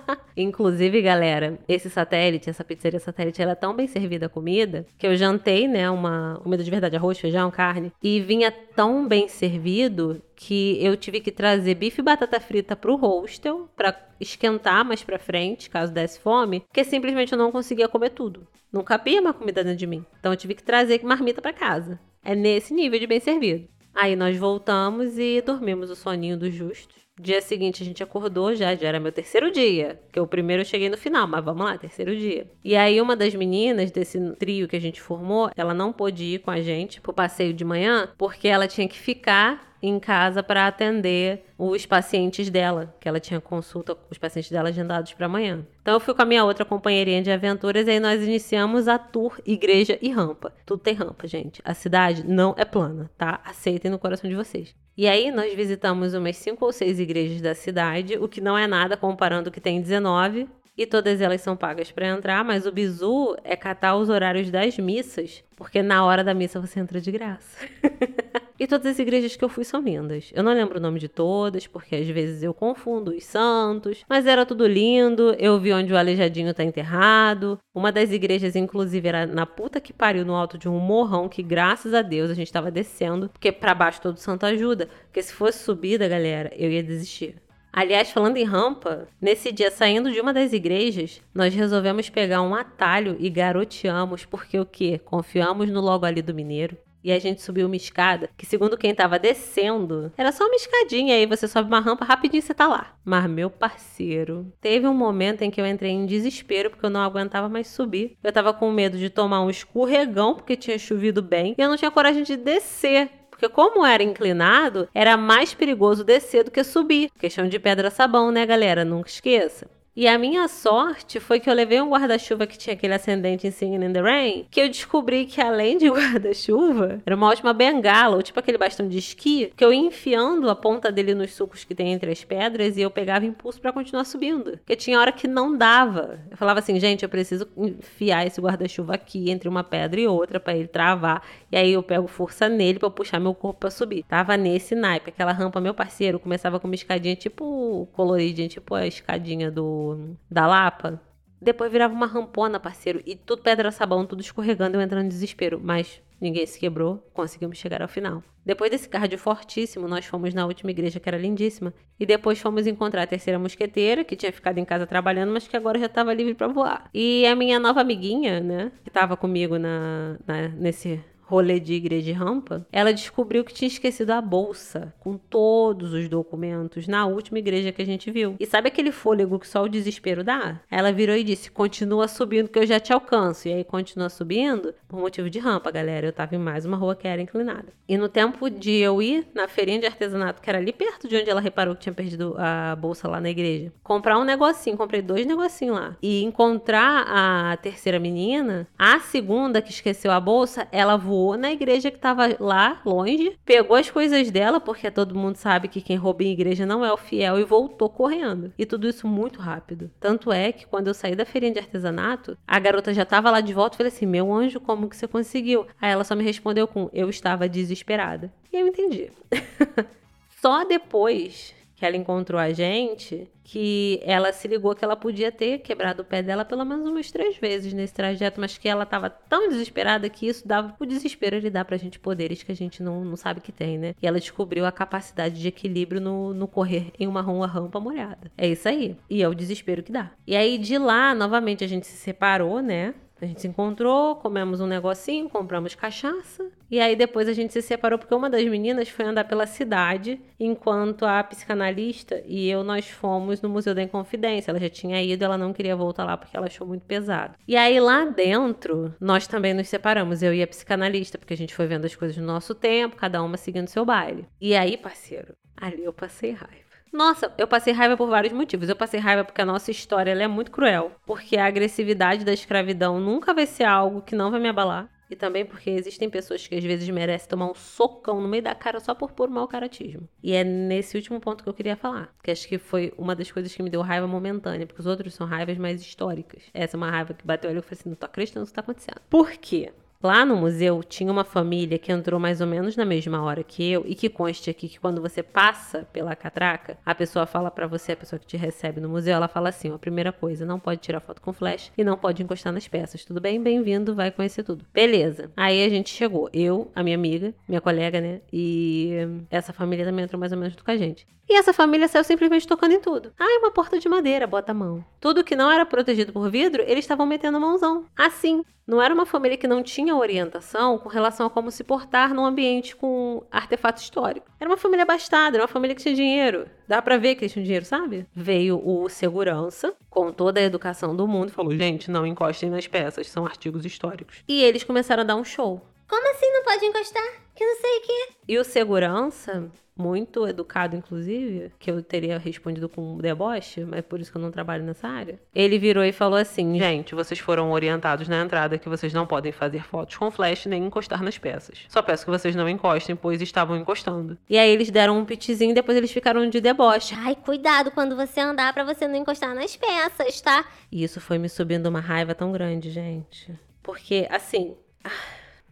Inclusive, 0.41 1.01
galera, 1.01 1.59
esse 1.67 1.89
satélite, 1.89 2.49
essa 2.49 2.63
pizzaria 2.63 2.99
satélite, 2.99 3.41
ela 3.41 3.51
é 3.51 3.55
tão 3.55 3.75
bem 3.75 3.87
servida 3.87 4.25
a 4.25 4.29
comida 4.29 4.85
que 4.97 5.05
eu 5.05 5.15
jantei, 5.15 5.67
né, 5.67 5.89
uma 5.89 6.39
comida 6.43 6.63
de 6.63 6.71
verdade, 6.71 6.95
arroz, 6.95 7.19
feijão, 7.19 7.51
carne, 7.51 7.91
e 8.01 8.19
vinha 8.19 8.51
tão 8.51 9.07
bem 9.07 9.27
servido 9.27 10.21
que 10.35 10.83
eu 10.83 10.97
tive 10.97 11.19
que 11.19 11.31
trazer 11.31 11.75
bife 11.75 12.01
e 12.01 12.03
batata 12.03 12.39
frita 12.39 12.75
pro 12.75 12.95
hostel 12.95 13.69
para 13.75 13.95
esquentar 14.19 14.83
mais 14.83 15.03
para 15.03 15.19
frente, 15.19 15.69
caso 15.69 15.93
desse 15.93 16.19
fome, 16.19 16.61
porque 16.61 16.83
simplesmente 16.83 17.31
eu 17.31 17.37
não 17.37 17.51
conseguia 17.51 17.87
comer 17.87 18.09
tudo. 18.09 18.47
Não 18.71 18.83
cabia 18.83 19.21
uma 19.21 19.33
comida 19.33 19.63
dentro 19.63 19.77
de 19.77 19.87
mim. 19.87 20.05
Então 20.19 20.31
eu 20.31 20.37
tive 20.37 20.55
que 20.55 20.63
trazer 20.63 21.03
marmita 21.03 21.41
para 21.41 21.53
casa. 21.53 21.99
É 22.23 22.33
nesse 22.33 22.73
nível 22.73 22.99
de 22.99 23.07
bem 23.07 23.19
servido. 23.19 23.67
Aí 23.93 24.15
nós 24.15 24.37
voltamos 24.37 25.17
e 25.17 25.41
dormimos 25.41 25.89
o 25.89 25.95
soninho 25.95 26.37
dos 26.37 26.53
justos. 26.53 27.00
Dia 27.21 27.39
seguinte 27.39 27.83
a 27.83 27.85
gente 27.85 28.01
acordou 28.01 28.55
já, 28.55 28.73
já 28.73 28.87
era 28.87 28.99
meu 28.99 29.11
terceiro 29.11 29.51
dia. 29.51 30.01
Que 30.11 30.19
o 30.19 30.25
primeiro 30.25 30.61
eu 30.61 30.65
cheguei 30.65 30.89
no 30.89 30.97
final, 30.97 31.27
mas 31.27 31.45
vamos 31.45 31.63
lá, 31.63 31.77
terceiro 31.77 32.15
dia. 32.15 32.49
E 32.63 32.75
aí 32.75 32.99
uma 32.99 33.15
das 33.15 33.35
meninas 33.35 33.91
desse 33.91 34.19
trio 34.37 34.67
que 34.67 34.75
a 34.75 34.81
gente 34.81 34.99
formou, 34.99 35.51
ela 35.55 35.71
não 35.71 35.93
pôde 35.93 36.23
ir 36.23 36.39
com 36.39 36.49
a 36.49 36.59
gente 36.61 36.99
pro 36.99 37.13
passeio 37.13 37.53
de 37.53 37.63
manhã, 37.63 38.09
porque 38.17 38.47
ela 38.47 38.67
tinha 38.67 38.87
que 38.87 38.97
ficar 38.97 39.70
em 39.81 39.99
casa 39.99 40.43
para 40.43 40.67
atender 40.67 41.45
os 41.57 41.85
pacientes 41.85 42.49
dela, 42.49 42.93
que 42.99 43.07
ela 43.07 43.19
tinha 43.19 43.41
consulta 43.41 43.95
com 43.95 44.07
os 44.09 44.17
pacientes 44.17 44.51
dela 44.51 44.69
agendados 44.69 45.13
para 45.13 45.25
amanhã. 45.25 45.65
Então 45.81 45.93
eu 45.95 45.99
fui 45.99 46.13
com 46.13 46.21
a 46.21 46.25
minha 46.25 46.43
outra 46.43 46.63
companheirinha 46.63 47.21
de 47.21 47.31
aventuras 47.31 47.87
e 47.87 47.91
aí 47.91 47.99
nós 47.99 48.21
iniciamos 48.21 48.87
a 48.87 48.99
tour 48.99 49.39
Igreja 49.45 49.97
e 50.01 50.09
Rampa. 50.09 50.53
Tudo 50.65 50.81
tem 50.81 50.93
rampa, 50.93 51.27
gente. 51.27 51.61
A 51.65 51.73
cidade 51.73 52.27
não 52.27 52.53
é 52.57 52.65
plana, 52.65 53.09
tá? 53.17 53.41
Aceitem 53.43 53.89
no 53.89 53.99
coração 53.99 54.29
de 54.29 54.35
vocês. 54.35 54.75
E 54.97 55.07
aí 55.07 55.31
nós 55.31 55.53
visitamos 55.53 56.13
umas 56.13 56.37
cinco 56.37 56.65
ou 56.65 56.71
seis 56.71 56.99
igrejas 56.99 57.41
da 57.41 57.55
cidade, 57.55 58.17
o 58.17 58.27
que 58.27 58.41
não 58.41 58.57
é 58.57 58.67
nada 58.67 58.97
comparando 58.97 59.49
o 59.49 59.51
que 59.51 59.61
tem 59.61 59.81
19, 59.81 60.47
e 60.77 60.85
todas 60.85 61.19
elas 61.19 61.41
são 61.41 61.55
pagas 61.55 61.91
para 61.91 62.07
entrar, 62.07 62.43
mas 62.45 62.65
o 62.65 62.71
bizu 62.71 63.35
é 63.43 63.55
catar 63.55 63.95
os 63.97 64.09
horários 64.09 64.49
das 64.49 64.77
missas, 64.77 65.43
porque 65.55 65.81
na 65.83 66.05
hora 66.05 66.23
da 66.23 66.33
missa 66.33 66.61
você 66.61 66.79
entra 66.79 67.01
de 67.01 67.11
graça. 67.11 67.57
e 68.57 68.65
todas 68.65 68.87
as 68.87 68.97
igrejas 68.97 69.35
que 69.35 69.43
eu 69.43 69.49
fui 69.49 69.65
são 69.65 69.81
lindas. 69.81 70.31
Eu 70.33 70.41
não 70.41 70.53
lembro 70.53 70.77
o 70.77 70.81
nome 70.81 70.97
de 70.97 71.09
todas, 71.09 71.67
porque 71.67 71.95
às 71.97 72.07
vezes 72.07 72.41
eu 72.41 72.53
confundo 72.53 73.11
os 73.11 73.23
santos, 73.25 74.05
mas 74.07 74.25
era 74.25 74.45
tudo 74.45 74.65
lindo. 74.65 75.35
Eu 75.37 75.59
vi 75.59 75.73
onde 75.73 75.91
o 75.91 75.97
aleijadinho 75.97 76.53
tá 76.53 76.63
enterrado. 76.63 77.59
Uma 77.75 77.91
das 77.91 78.11
igrejas, 78.11 78.55
inclusive, 78.55 79.07
era 79.07 79.25
na 79.25 79.45
puta 79.45 79.81
que 79.81 79.91
pariu, 79.91 80.25
no 80.25 80.35
alto 80.35 80.57
de 80.57 80.69
um 80.69 80.79
morrão, 80.79 81.27
que 81.27 81.43
graças 81.43 81.93
a 81.93 82.01
Deus 82.01 82.31
a 82.31 82.33
gente 82.33 82.51
tava 82.51 82.71
descendo, 82.71 83.29
porque 83.29 83.51
para 83.51 83.75
baixo 83.75 84.01
todo 84.01 84.17
santo 84.17 84.45
ajuda. 84.45 84.87
Porque 85.05 85.21
se 85.21 85.33
fosse 85.33 85.59
subida, 85.59 86.07
galera, 86.07 86.51
eu 86.55 86.71
ia 86.71 86.81
desistir. 86.81 87.35
Aliás, 87.73 88.11
falando 88.11 88.37
em 88.37 88.43
rampa, 88.43 89.07
nesse 89.19 89.51
dia 89.51 89.71
saindo 89.71 90.11
de 90.11 90.19
uma 90.19 90.33
das 90.33 90.51
igrejas, 90.51 91.21
nós 91.33 91.53
resolvemos 91.53 92.09
pegar 92.09 92.41
um 92.41 92.53
atalho 92.53 93.15
e 93.19 93.29
garoteamos, 93.29 94.25
porque 94.25 94.59
o 94.59 94.65
quê? 94.65 94.99
Confiamos 95.03 95.69
no 95.69 95.79
logo 95.79 96.05
ali 96.05 96.21
do 96.21 96.33
mineiro. 96.33 96.77
E 97.03 97.11
a 97.11 97.17
gente 97.17 97.41
subiu 97.41 97.65
uma 97.65 97.75
escada, 97.75 98.29
que 98.37 98.45
segundo 98.45 98.77
quem 98.77 98.93
tava 98.93 99.17
descendo, 99.17 100.11
era 100.15 100.31
só 100.31 100.45
uma 100.45 100.55
escadinha, 100.55 101.15
aí 101.15 101.25
você 101.25 101.47
sobe 101.47 101.67
uma 101.67 101.79
rampa 101.79 102.05
rapidinho 102.05 102.43
você 102.43 102.53
tá 102.53 102.67
lá. 102.67 102.95
Mas 103.03 103.27
meu 103.27 103.49
parceiro, 103.49 104.53
teve 104.61 104.87
um 104.87 104.93
momento 104.93 105.41
em 105.41 105.49
que 105.49 105.59
eu 105.59 105.65
entrei 105.65 105.91
em 105.91 106.05
desespero 106.05 106.69
porque 106.69 106.85
eu 106.85 106.91
não 106.91 107.01
aguentava 107.01 107.49
mais 107.49 107.67
subir. 107.67 108.17
Eu 108.23 108.31
tava 108.31 108.53
com 108.53 108.69
medo 108.69 108.99
de 108.99 109.09
tomar 109.09 109.41
um 109.41 109.49
escorregão 109.49 110.35
porque 110.35 110.55
tinha 110.55 110.77
chovido 110.77 111.23
bem 111.23 111.55
e 111.57 111.61
eu 111.61 111.69
não 111.69 111.77
tinha 111.77 111.89
coragem 111.89 112.21
de 112.21 112.37
descer 112.37 113.09
porque 113.41 113.49
como 113.55 113.83
era 113.83 114.03
inclinado, 114.03 114.87
era 114.93 115.17
mais 115.17 115.51
perigoso 115.51 116.03
descer 116.03 116.43
do 116.43 116.51
que 116.51 116.63
subir. 116.63 117.09
Questão 117.19 117.49
de 117.49 117.57
pedra-sabão, 117.57 118.29
né, 118.29 118.45
galera? 118.45 118.85
Nunca 118.85 119.09
esqueça. 119.09 119.67
E 119.93 120.07
a 120.07 120.17
minha 120.17 120.47
sorte 120.47 121.19
foi 121.19 121.37
que 121.37 121.49
eu 121.49 121.53
levei 121.53 121.81
um 121.81 121.89
guarda-chuva 121.89 122.47
que 122.47 122.57
tinha 122.57 122.73
aquele 122.73 122.93
ascendente 122.93 123.45
em 123.45 123.51
Singing 123.51 123.83
in 123.87 123.91
the 123.91 123.99
Rain, 123.99 124.47
que 124.49 124.61
eu 124.61 124.69
descobri 124.69 125.25
que 125.25 125.41
além 125.41 125.77
de 125.77 125.89
guarda-chuva, 125.91 127.01
era 127.05 127.13
uma 127.13 127.27
ótima 127.27 127.51
bengala, 127.51 128.15
ou 128.15 128.23
tipo 128.23 128.39
aquele 128.39 128.57
bastão 128.57 128.87
de 128.87 128.97
esqui, 128.97 129.51
que 129.53 129.65
eu 129.65 129.73
ia 129.73 129.81
enfiando 129.81 130.49
a 130.49 130.55
ponta 130.55 130.89
dele 130.89 131.13
nos 131.13 131.33
sucos 131.33 131.65
que 131.65 131.75
tem 131.75 131.91
entre 131.91 132.09
as 132.09 132.23
pedras 132.23 132.77
e 132.77 132.81
eu 132.81 132.89
pegava 132.89 133.25
impulso 133.25 133.59
para 133.59 133.73
continuar 133.73 134.05
subindo. 134.05 134.57
Porque 134.59 134.77
tinha 134.77 134.97
hora 134.97 135.11
que 135.11 135.27
não 135.27 135.57
dava. 135.57 136.21
Eu 136.31 136.37
falava 136.37 136.59
assim, 136.59 136.79
gente, 136.79 137.03
eu 137.03 137.09
preciso 137.09 137.45
enfiar 137.57 138.25
esse 138.25 138.39
guarda-chuva 138.39 138.93
aqui 138.93 139.29
entre 139.29 139.49
uma 139.49 139.61
pedra 139.61 139.99
e 139.99 140.07
outra 140.07 140.39
para 140.39 140.55
ele 140.55 140.69
travar. 140.69 141.21
E 141.51 141.57
aí 141.57 141.73
eu 141.73 141.83
pego 141.83 142.07
força 142.07 142.47
nele 142.47 142.79
para 142.79 142.89
puxar 142.89 143.19
meu 143.19 143.35
corpo 143.35 143.59
para 143.59 143.69
subir. 143.69 144.03
Tava 144.03 144.37
nesse 144.37 144.73
naipe, 144.73 145.09
aquela 145.09 145.33
rampa, 145.33 145.59
meu 145.59 145.73
parceiro, 145.73 146.17
começava 146.17 146.61
com 146.61 146.67
uma 146.67 146.75
escadinha 146.75 147.13
tipo 147.13 147.89
coloridinha, 147.91 148.47
tipo 148.47 148.73
a 148.73 148.87
escadinha 148.87 149.51
do 149.51 149.80
da 150.29 150.47
Lapa, 150.47 151.01
depois 151.41 151.71
virava 151.71 151.93
uma 151.93 152.05
rampona, 152.05 152.59
parceiro, 152.59 153.01
e 153.03 153.15
tudo 153.15 153.41
pedra 153.41 153.71
sabão, 153.71 154.05
tudo 154.05 154.21
escorregando, 154.21 154.77
eu 154.77 154.81
entrando 154.81 155.05
em 155.05 155.09
desespero. 155.09 155.59
Mas 155.61 155.99
ninguém 156.19 156.45
se 156.45 156.59
quebrou, 156.59 157.03
conseguimos 157.15 157.57
chegar 157.57 157.81
ao 157.81 157.87
final. 157.87 158.23
Depois 158.45 158.69
desse 158.69 158.87
cardio 158.87 159.17
fortíssimo, 159.17 159.87
nós 159.87 160.05
fomos 160.05 160.35
na 160.35 160.45
última 160.45 160.69
igreja, 160.69 160.99
que 160.99 161.09
era 161.09 161.17
lindíssima, 161.17 161.73
e 161.99 162.05
depois 162.05 162.39
fomos 162.39 162.67
encontrar 162.67 163.03
a 163.03 163.07
terceira 163.07 163.39
mosqueteira, 163.39 164.03
que 164.03 164.15
tinha 164.15 164.31
ficado 164.31 164.59
em 164.59 164.65
casa 164.65 164.85
trabalhando, 164.85 165.31
mas 165.31 165.47
que 165.47 165.57
agora 165.57 165.79
já 165.79 165.87
estava 165.87 166.13
livre 166.13 166.35
para 166.35 166.47
voar. 166.47 166.89
E 166.93 167.25
a 167.25 167.35
minha 167.35 167.59
nova 167.59 167.81
amiguinha, 167.81 168.39
né, 168.39 168.71
que 168.83 168.89
estava 168.89 169.17
comigo 169.17 169.57
na, 169.57 170.17
na, 170.27 170.47
nesse 170.49 171.03
rolê 171.31 171.61
de 171.61 171.73
igreja 171.73 172.01
de 172.01 172.11
rampa, 172.11 172.67
ela 172.73 172.93
descobriu 172.93 173.45
que 173.45 173.53
tinha 173.53 173.67
esquecido 173.67 174.11
a 174.11 174.21
bolsa 174.21 174.93
com 174.99 175.17
todos 175.17 175.93
os 175.93 176.09
documentos 176.09 176.87
na 176.87 177.05
última 177.05 177.39
igreja 177.39 177.71
que 177.71 177.81
a 177.81 177.85
gente 177.85 178.11
viu. 178.11 178.35
E 178.37 178.45
sabe 178.45 178.67
aquele 178.67 178.91
fôlego 178.91 179.39
que 179.39 179.47
só 179.47 179.63
o 179.63 179.69
desespero 179.69 180.25
dá? 180.25 180.59
Ela 180.69 180.91
virou 180.91 181.15
e 181.15 181.23
disse: 181.23 181.49
continua 181.49 182.09
subindo 182.09 182.49
que 182.49 182.59
eu 182.59 182.67
já 182.67 182.79
te 182.81 182.91
alcanço. 182.91 183.47
E 183.47 183.53
aí 183.53 183.63
continua 183.63 184.09
subindo 184.09 184.73
por 184.91 184.99
motivo 184.99 185.29
de 185.29 185.39
rampa, 185.39 185.71
galera. 185.71 186.05
Eu 186.05 186.11
tava 186.11 186.35
em 186.35 186.37
mais 186.37 186.65
uma 186.65 186.75
rua 186.75 186.97
que 186.97 187.07
era 187.07 187.21
inclinada. 187.21 187.67
E 187.87 187.97
no 187.97 188.09
tempo 188.09 188.49
de 188.49 188.71
eu 188.71 189.01
ir 189.01 189.25
na 189.33 189.47
feirinha 189.47 189.79
de 189.79 189.85
artesanato, 189.85 190.41
que 190.41 190.49
era 190.49 190.59
ali 190.59 190.73
perto 190.73 191.07
de 191.07 191.15
onde 191.15 191.29
ela 191.29 191.39
reparou 191.39 191.73
que 191.75 191.81
tinha 191.81 191.93
perdido 191.93 192.35
a 192.37 192.75
bolsa 192.75 193.07
lá 193.07 193.21
na 193.21 193.29
igreja, 193.29 193.71
comprar 193.81 194.19
um 194.19 194.25
negocinho, 194.25 194.75
comprei 194.75 195.01
dois 195.01 195.25
negocinhos 195.25 195.77
lá. 195.77 195.95
E 196.01 196.23
encontrar 196.23 197.05
a 197.07 197.57
terceira 197.57 197.99
menina, 197.99 198.67
a 198.77 198.99
segunda 198.99 199.61
que 199.61 199.71
esqueceu 199.71 200.11
a 200.11 200.19
bolsa, 200.19 200.67
ela 200.73 200.97
voou 200.97 201.37
na 201.37 201.53
igreja 201.53 201.89
que 201.89 201.97
estava 201.97 202.23
lá, 202.37 202.81
longe, 202.85 203.37
pegou 203.45 203.77
as 203.77 203.89
coisas 203.89 204.29
dela, 204.29 204.59
porque 204.59 204.91
todo 204.91 205.15
mundo 205.15 205.37
sabe 205.37 205.69
que 205.69 205.79
quem 205.79 205.95
rouba 205.95 206.23
em 206.23 206.33
igreja 206.33 206.65
não 206.65 206.83
é 206.83 206.91
o 206.91 206.97
fiel, 206.97 207.39
e 207.39 207.45
voltou 207.45 207.89
correndo. 207.89 208.51
E 208.57 208.65
tudo 208.65 208.89
isso 208.89 209.07
muito 209.07 209.39
rápido. 209.39 209.89
Tanto 210.01 210.33
é 210.33 210.51
que 210.51 210.67
quando 210.67 210.87
eu 210.87 210.93
saí 210.93 211.15
da 211.15 211.23
feirinha 211.23 211.53
de 211.53 211.59
artesanato, 211.59 212.37
a 212.45 212.59
garota 212.59 212.93
já 212.93 213.03
estava 213.03 213.31
lá 213.31 213.39
de 213.39 213.53
volta 213.53 213.75
e 213.75 213.77
falei 213.77 213.91
assim: 213.91 214.05
Meu 214.05 214.33
anjo, 214.33 214.59
como 214.59 214.80
que 214.89 214.95
você 214.97 215.07
conseguiu? 215.07 215.65
Aí 215.79 215.91
ela 215.91 216.03
só 216.03 216.15
me 216.15 216.23
respondeu 216.23 216.67
com: 216.67 216.89
Eu 216.93 217.09
estava 217.09 217.49
desesperada. 217.49 218.31
E 218.51 218.57
eu 218.57 218.67
entendi. 218.67 219.11
só 220.41 220.63
depois 220.63 221.53
que 221.81 221.85
ela 221.87 221.97
encontrou 221.97 222.39
a 222.39 222.53
gente, 222.53 223.27
que 223.43 223.99
ela 224.05 224.31
se 224.31 224.47
ligou 224.47 224.75
que 224.75 224.85
ela 224.85 224.95
podia 224.95 225.31
ter 225.31 225.57
quebrado 225.57 226.03
o 226.03 226.05
pé 226.05 226.21
dela 226.21 226.45
pelo 226.45 226.63
menos 226.63 226.87
umas 226.87 227.09
três 227.09 227.37
vezes 227.37 227.73
nesse 227.73 227.91
trajeto, 227.91 228.39
mas 228.39 228.55
que 228.55 228.69
ela 228.69 228.83
estava 228.83 229.09
tão 229.09 229.49
desesperada 229.49 230.07
que 230.07 230.27
isso 230.27 230.47
dava 230.47 230.75
o 230.79 230.85
desespero 230.85 231.37
ele 231.37 231.49
dá 231.49 231.65
pra 231.65 231.77
gente 231.77 231.97
poderes 231.97 232.43
que 232.43 232.51
a 232.51 232.55
gente 232.55 232.83
não, 232.83 233.03
não 233.03 233.15
sabe 233.15 233.41
que 233.41 233.51
tem, 233.51 233.79
né? 233.79 233.95
E 233.99 234.05
ela 234.05 234.19
descobriu 234.19 234.63
a 234.63 234.71
capacidade 234.71 235.41
de 235.41 235.47
equilíbrio 235.47 235.99
no, 235.99 236.35
no 236.35 236.47
correr 236.47 236.91
em 236.99 237.07
uma 237.07 237.21
rua 237.21 237.47
rampa 237.47 237.79
molhada. 237.79 238.31
É 238.37 238.47
isso 238.47 238.69
aí. 238.69 238.95
E 239.09 239.23
é 239.23 239.27
o 239.27 239.33
desespero 239.33 239.81
que 239.81 239.91
dá. 239.91 240.11
E 240.27 240.35
aí 240.35 240.59
de 240.59 240.77
lá, 240.77 241.15
novamente, 241.15 241.63
a 241.63 241.67
gente 241.67 241.87
se 241.87 241.97
separou, 241.97 242.61
né? 242.61 242.93
A 243.21 243.27
gente 243.27 243.41
se 243.41 243.47
encontrou, 243.47 244.15
comemos 244.15 244.59
um 244.59 244.65
negocinho, 244.65 245.29
compramos 245.29 245.75
cachaça. 245.75 246.49
E 246.71 246.79
aí 246.79 246.95
depois 246.95 247.27
a 247.27 247.33
gente 247.33 247.53
se 247.53 247.61
separou 247.61 247.99
porque 247.99 248.15
uma 248.15 248.29
das 248.29 248.43
meninas 248.45 248.89
foi 248.89 249.05
andar 249.05 249.25
pela 249.25 249.45
cidade, 249.45 250.19
enquanto 250.39 251.05
a 251.05 251.23
psicanalista 251.23 252.23
e 252.25 252.49
eu 252.49 252.63
nós 252.63 252.87
fomos 252.89 253.41
no 253.41 253.49
Museu 253.49 253.75
da 253.75 253.83
Inconfidência. 253.83 254.49
Ela 254.49 254.59
já 254.59 254.69
tinha 254.69 255.01
ido, 255.03 255.23
ela 255.23 255.37
não 255.37 255.53
queria 255.53 255.75
voltar 255.75 256.03
lá 256.03 256.17
porque 256.17 256.35
ela 256.35 256.47
achou 256.47 256.65
muito 256.65 256.83
pesado. 256.85 257.35
E 257.47 257.55
aí 257.55 257.79
lá 257.79 258.05
dentro, 258.05 258.93
nós 258.99 259.27
também 259.27 259.53
nos 259.53 259.67
separamos, 259.67 260.23
eu 260.23 260.33
e 260.33 260.41
a 260.41 260.47
psicanalista, 260.47 261.17
porque 261.17 261.33
a 261.33 261.37
gente 261.37 261.53
foi 261.53 261.67
vendo 261.67 261.85
as 261.85 261.95
coisas 261.95 262.17
no 262.17 262.25
nosso 262.25 262.55
tempo, 262.55 262.95
cada 262.95 263.21
uma 263.21 263.37
seguindo 263.37 263.67
seu 263.67 263.85
baile. 263.85 264.25
E 264.39 264.55
aí, 264.55 264.77
parceiro, 264.77 265.35
ali 265.55 265.83
eu 265.83 265.93
passei 265.93 266.31
raiva. 266.31 266.70
Nossa, 266.91 267.33
eu 267.37 267.47
passei 267.47 267.73
raiva 267.73 267.95
por 267.97 268.07
vários 268.09 268.33
motivos. 268.33 268.67
Eu 268.69 268.75
passei 268.75 268.99
raiva 268.99 269.23
porque 269.23 269.41
a 269.41 269.45
nossa 269.45 269.71
história 269.71 270.11
é 270.11 270.27
muito 270.27 270.51
cruel. 270.51 270.91
Porque 271.05 271.37
a 271.37 271.45
agressividade 271.45 272.25
da 272.25 272.33
escravidão 272.33 272.99
nunca 272.99 273.33
vai 273.33 273.45
ser 273.45 273.63
algo 273.63 274.01
que 274.01 274.15
não 274.15 274.29
vai 274.31 274.39
me 274.39 274.49
abalar. 274.49 274.89
e 275.09 275.15
também 275.15 275.45
porque 275.45 275.69
existem 275.69 276.09
pessoas 276.09 276.47
que 276.47 276.55
às 276.55 276.63
vezes 276.63 276.87
merecem 276.89 277.27
tomar 277.27 277.51
um 277.51 277.53
socão 277.53 278.21
no 278.21 278.27
meio 278.29 278.41
da 278.43 278.55
cara 278.55 278.79
só 278.79 278.95
por 278.95 279.11
pôr 279.11 279.29
mau 279.29 279.47
caratismo. 279.47 280.07
E 280.23 280.33
é 280.33 280.43
nesse 280.43 280.95
último 280.95 281.19
ponto 281.19 281.43
que 281.43 281.49
eu 281.49 281.53
queria 281.53 281.75
falar, 281.75 282.13
que 282.23 282.31
acho 282.31 282.47
que 282.47 282.57
foi 282.57 282.93
uma 282.97 283.13
das 283.15 283.29
coisas 283.31 283.53
que 283.53 283.61
me 283.61 283.69
deu 283.69 283.81
raiva 283.81 284.07
momentânea, 284.07 284.65
porque 284.65 284.79
os 284.81 284.87
outros 284.87 285.13
são 285.13 285.27
raivas 285.27 285.57
mais 285.57 285.81
históricas. 285.81 286.43
Essa 286.53 286.75
é 286.75 286.79
uma 286.79 286.89
raiva 286.89 287.13
que 287.13 287.25
bateu 287.25 287.49
ali 287.49 287.57
e 287.57 287.59
eu 287.59 287.63
falei 287.63 287.77
assim, 287.79 287.89
não 287.89 287.95
tô 287.95 288.05
acreditando 288.05 288.41
no 288.45 288.47
que 288.47 288.53
tá 288.53 288.61
acontecendo. 288.61 289.01
Por 289.09 289.31
quê? 289.31 289.73
Lá 290.03 290.25
no 290.25 290.35
museu 290.35 290.81
tinha 290.83 291.11
uma 291.11 291.23
família 291.23 291.77
que 291.77 291.91
entrou 291.91 292.19
mais 292.19 292.41
ou 292.41 292.47
menos 292.47 292.75
na 292.75 292.83
mesma 292.83 293.21
hora 293.21 293.43
que 293.43 293.71
eu 293.71 293.83
e 293.85 293.93
que 293.93 294.09
conste 294.09 294.49
aqui 294.49 294.67
que 294.67 294.79
quando 294.79 294.99
você 294.99 295.21
passa 295.21 295.87
pela 295.93 296.15
catraca, 296.15 296.77
a 296.83 296.95
pessoa 296.95 297.27
fala 297.27 297.51
para 297.51 297.67
você, 297.67 297.91
a 297.91 297.97
pessoa 297.97 298.19
que 298.19 298.25
te 298.25 298.35
recebe 298.35 298.81
no 298.81 298.89
museu, 298.89 299.13
ela 299.13 299.27
fala 299.27 299.49
assim: 299.49 299.71
ó, 299.71 299.77
primeira 299.77 300.11
coisa, 300.11 300.43
não 300.43 300.59
pode 300.59 300.81
tirar 300.81 301.01
foto 301.01 301.21
com 301.21 301.31
flash 301.31 301.71
e 301.77 301.83
não 301.83 301.95
pode 301.95 302.23
encostar 302.23 302.51
nas 302.51 302.67
peças. 302.67 303.05
Tudo 303.05 303.21
bem? 303.21 303.41
Bem-vindo, 303.41 303.93
vai 303.93 304.09
conhecer 304.09 304.43
tudo. 304.43 304.65
Beleza. 304.73 305.31
Aí 305.37 305.63
a 305.63 305.69
gente 305.69 305.91
chegou, 305.91 306.29
eu, 306.33 306.71
a 306.75 306.81
minha 306.81 306.95
amiga, 306.95 307.33
minha 307.47 307.61
colega, 307.61 308.01
né? 308.01 308.21
E 308.33 308.93
essa 309.29 309.53
família 309.53 309.85
também 309.85 310.05
entrou 310.05 310.19
mais 310.19 310.31
ou 310.31 310.37
menos 310.39 310.53
junto 310.53 310.65
com 310.65 310.71
a 310.71 310.77
gente. 310.77 311.05
E 311.29 311.35
essa 311.35 311.53
família 311.53 311.87
saiu 311.87 312.03
simplesmente 312.03 312.45
tocando 312.45 312.73
em 312.73 312.81
tudo. 312.81 313.13
Ah, 313.17 313.35
é 313.35 313.37
uma 313.37 313.51
porta 313.51 313.79
de 313.79 313.87
madeira, 313.87 314.27
bota 314.27 314.51
a 314.51 314.55
mão. 314.55 314.83
Tudo 314.99 315.23
que 315.23 315.35
não 315.35 315.49
era 315.49 315.65
protegido 315.65 316.11
por 316.11 316.29
vidro, 316.29 316.61
eles 316.63 316.83
estavam 316.83 317.05
metendo 317.05 317.39
mãozão. 317.39 317.85
Assim. 317.95 318.43
Não 318.71 318.81
era 318.81 318.93
uma 318.93 319.05
família 319.05 319.35
que 319.35 319.49
não 319.49 319.61
tinha 319.61 319.93
orientação 319.93 320.77
com 320.77 320.87
relação 320.87 321.25
a 321.27 321.29
como 321.29 321.51
se 321.51 321.61
portar 321.61 322.13
num 322.13 322.25
ambiente 322.25 322.73
com 322.73 323.21
artefato 323.29 323.81
histórico. 323.81 324.31
Era 324.39 324.49
uma 324.49 324.55
família 324.55 324.83
abastada, 324.83 325.35
era 325.35 325.43
uma 325.43 325.47
família 325.49 325.75
que 325.75 325.83
tinha 325.83 325.93
dinheiro. 325.93 326.47
Dá 326.69 326.81
pra 326.81 326.95
ver 326.95 327.15
que 327.15 327.25
eles 327.25 327.33
tinham 327.33 327.43
dinheiro, 327.43 327.65
sabe? 327.65 328.07
Veio 328.15 328.65
o 328.65 328.87
segurança, 328.87 329.73
com 329.89 330.13
toda 330.13 330.39
a 330.39 330.43
educação 330.43 330.95
do 330.95 331.05
mundo, 331.05 331.27
e 331.27 331.33
falou: 331.33 331.53
gente, 331.53 331.91
não 331.91 332.07
encostem 332.07 332.49
nas 332.49 332.65
peças, 332.65 333.09
são 333.09 333.25
artigos 333.25 333.65
históricos. 333.65 334.23
E 334.25 334.41
eles 334.41 334.63
começaram 334.63 335.01
a 335.03 335.05
dar 335.05 335.17
um 335.17 335.25
show. 335.25 335.61
Como 335.85 336.09
assim 336.09 336.31
não 336.31 336.43
pode 336.45 336.65
encostar? 336.65 337.03
Que 337.35 337.45
não 337.45 337.55
sei 337.57 337.77
o 337.77 337.81
quê. 337.81 338.13
E 338.25 338.39
o 338.39 338.43
segurança 338.45 339.51
muito 339.77 340.27
educado, 340.27 340.75
inclusive, 340.75 341.51
que 341.57 341.71
eu 341.71 341.81
teria 341.81 342.17
respondido 342.17 342.69
com 342.69 342.97
deboche, 342.97 343.63
mas 343.65 343.81
por 343.81 343.99
isso 343.99 344.11
que 344.11 344.17
eu 344.17 344.21
não 344.21 344.31
trabalho 344.31 344.63
nessa 344.63 344.87
área. 344.87 345.19
Ele 345.33 345.57
virou 345.57 345.83
e 345.83 345.91
falou 345.91 346.19
assim: 346.19 346.57
Gente, 346.57 346.93
vocês 346.93 347.19
foram 347.19 347.51
orientados 347.51 348.07
na 348.07 348.21
entrada 348.21 348.57
que 348.57 348.69
vocês 348.69 348.93
não 348.93 349.07
podem 349.07 349.31
fazer 349.31 349.63
fotos 349.63 349.95
com 349.95 350.11
flash 350.11 350.45
nem 350.45 350.65
encostar 350.65 351.01
nas 351.03 351.17
peças. 351.17 351.59
Só 351.67 351.81
peço 351.81 352.05
que 352.05 352.11
vocês 352.11 352.35
não 352.35 352.47
encostem, 352.47 352.95
pois 352.95 353.21
estavam 353.21 353.57
encostando. 353.57 354.17
E 354.29 354.37
aí 354.37 354.49
eles 354.49 354.69
deram 354.69 354.97
um 354.97 355.05
pitizinho 355.05 355.51
e 355.51 355.55
depois 355.55 355.77
eles 355.77 355.91
ficaram 355.91 356.29
de 356.29 356.41
deboche. 356.41 356.93
Ai, 356.97 357.15
cuidado 357.15 357.71
quando 357.71 357.95
você 357.95 358.19
andar 358.19 358.53
para 358.53 358.63
você 358.63 358.87
não 358.87 358.95
encostar 358.95 359.33
nas 359.33 359.55
peças, 359.55 360.21
tá? 360.21 360.45
E 360.71 360.83
isso 360.83 360.99
foi 360.99 361.17
me 361.17 361.29
subindo 361.29 361.67
uma 361.67 361.79
raiva 361.79 362.13
tão 362.13 362.31
grande, 362.31 362.69
gente. 362.69 363.33
Porque, 363.63 364.07
assim, 364.09 364.55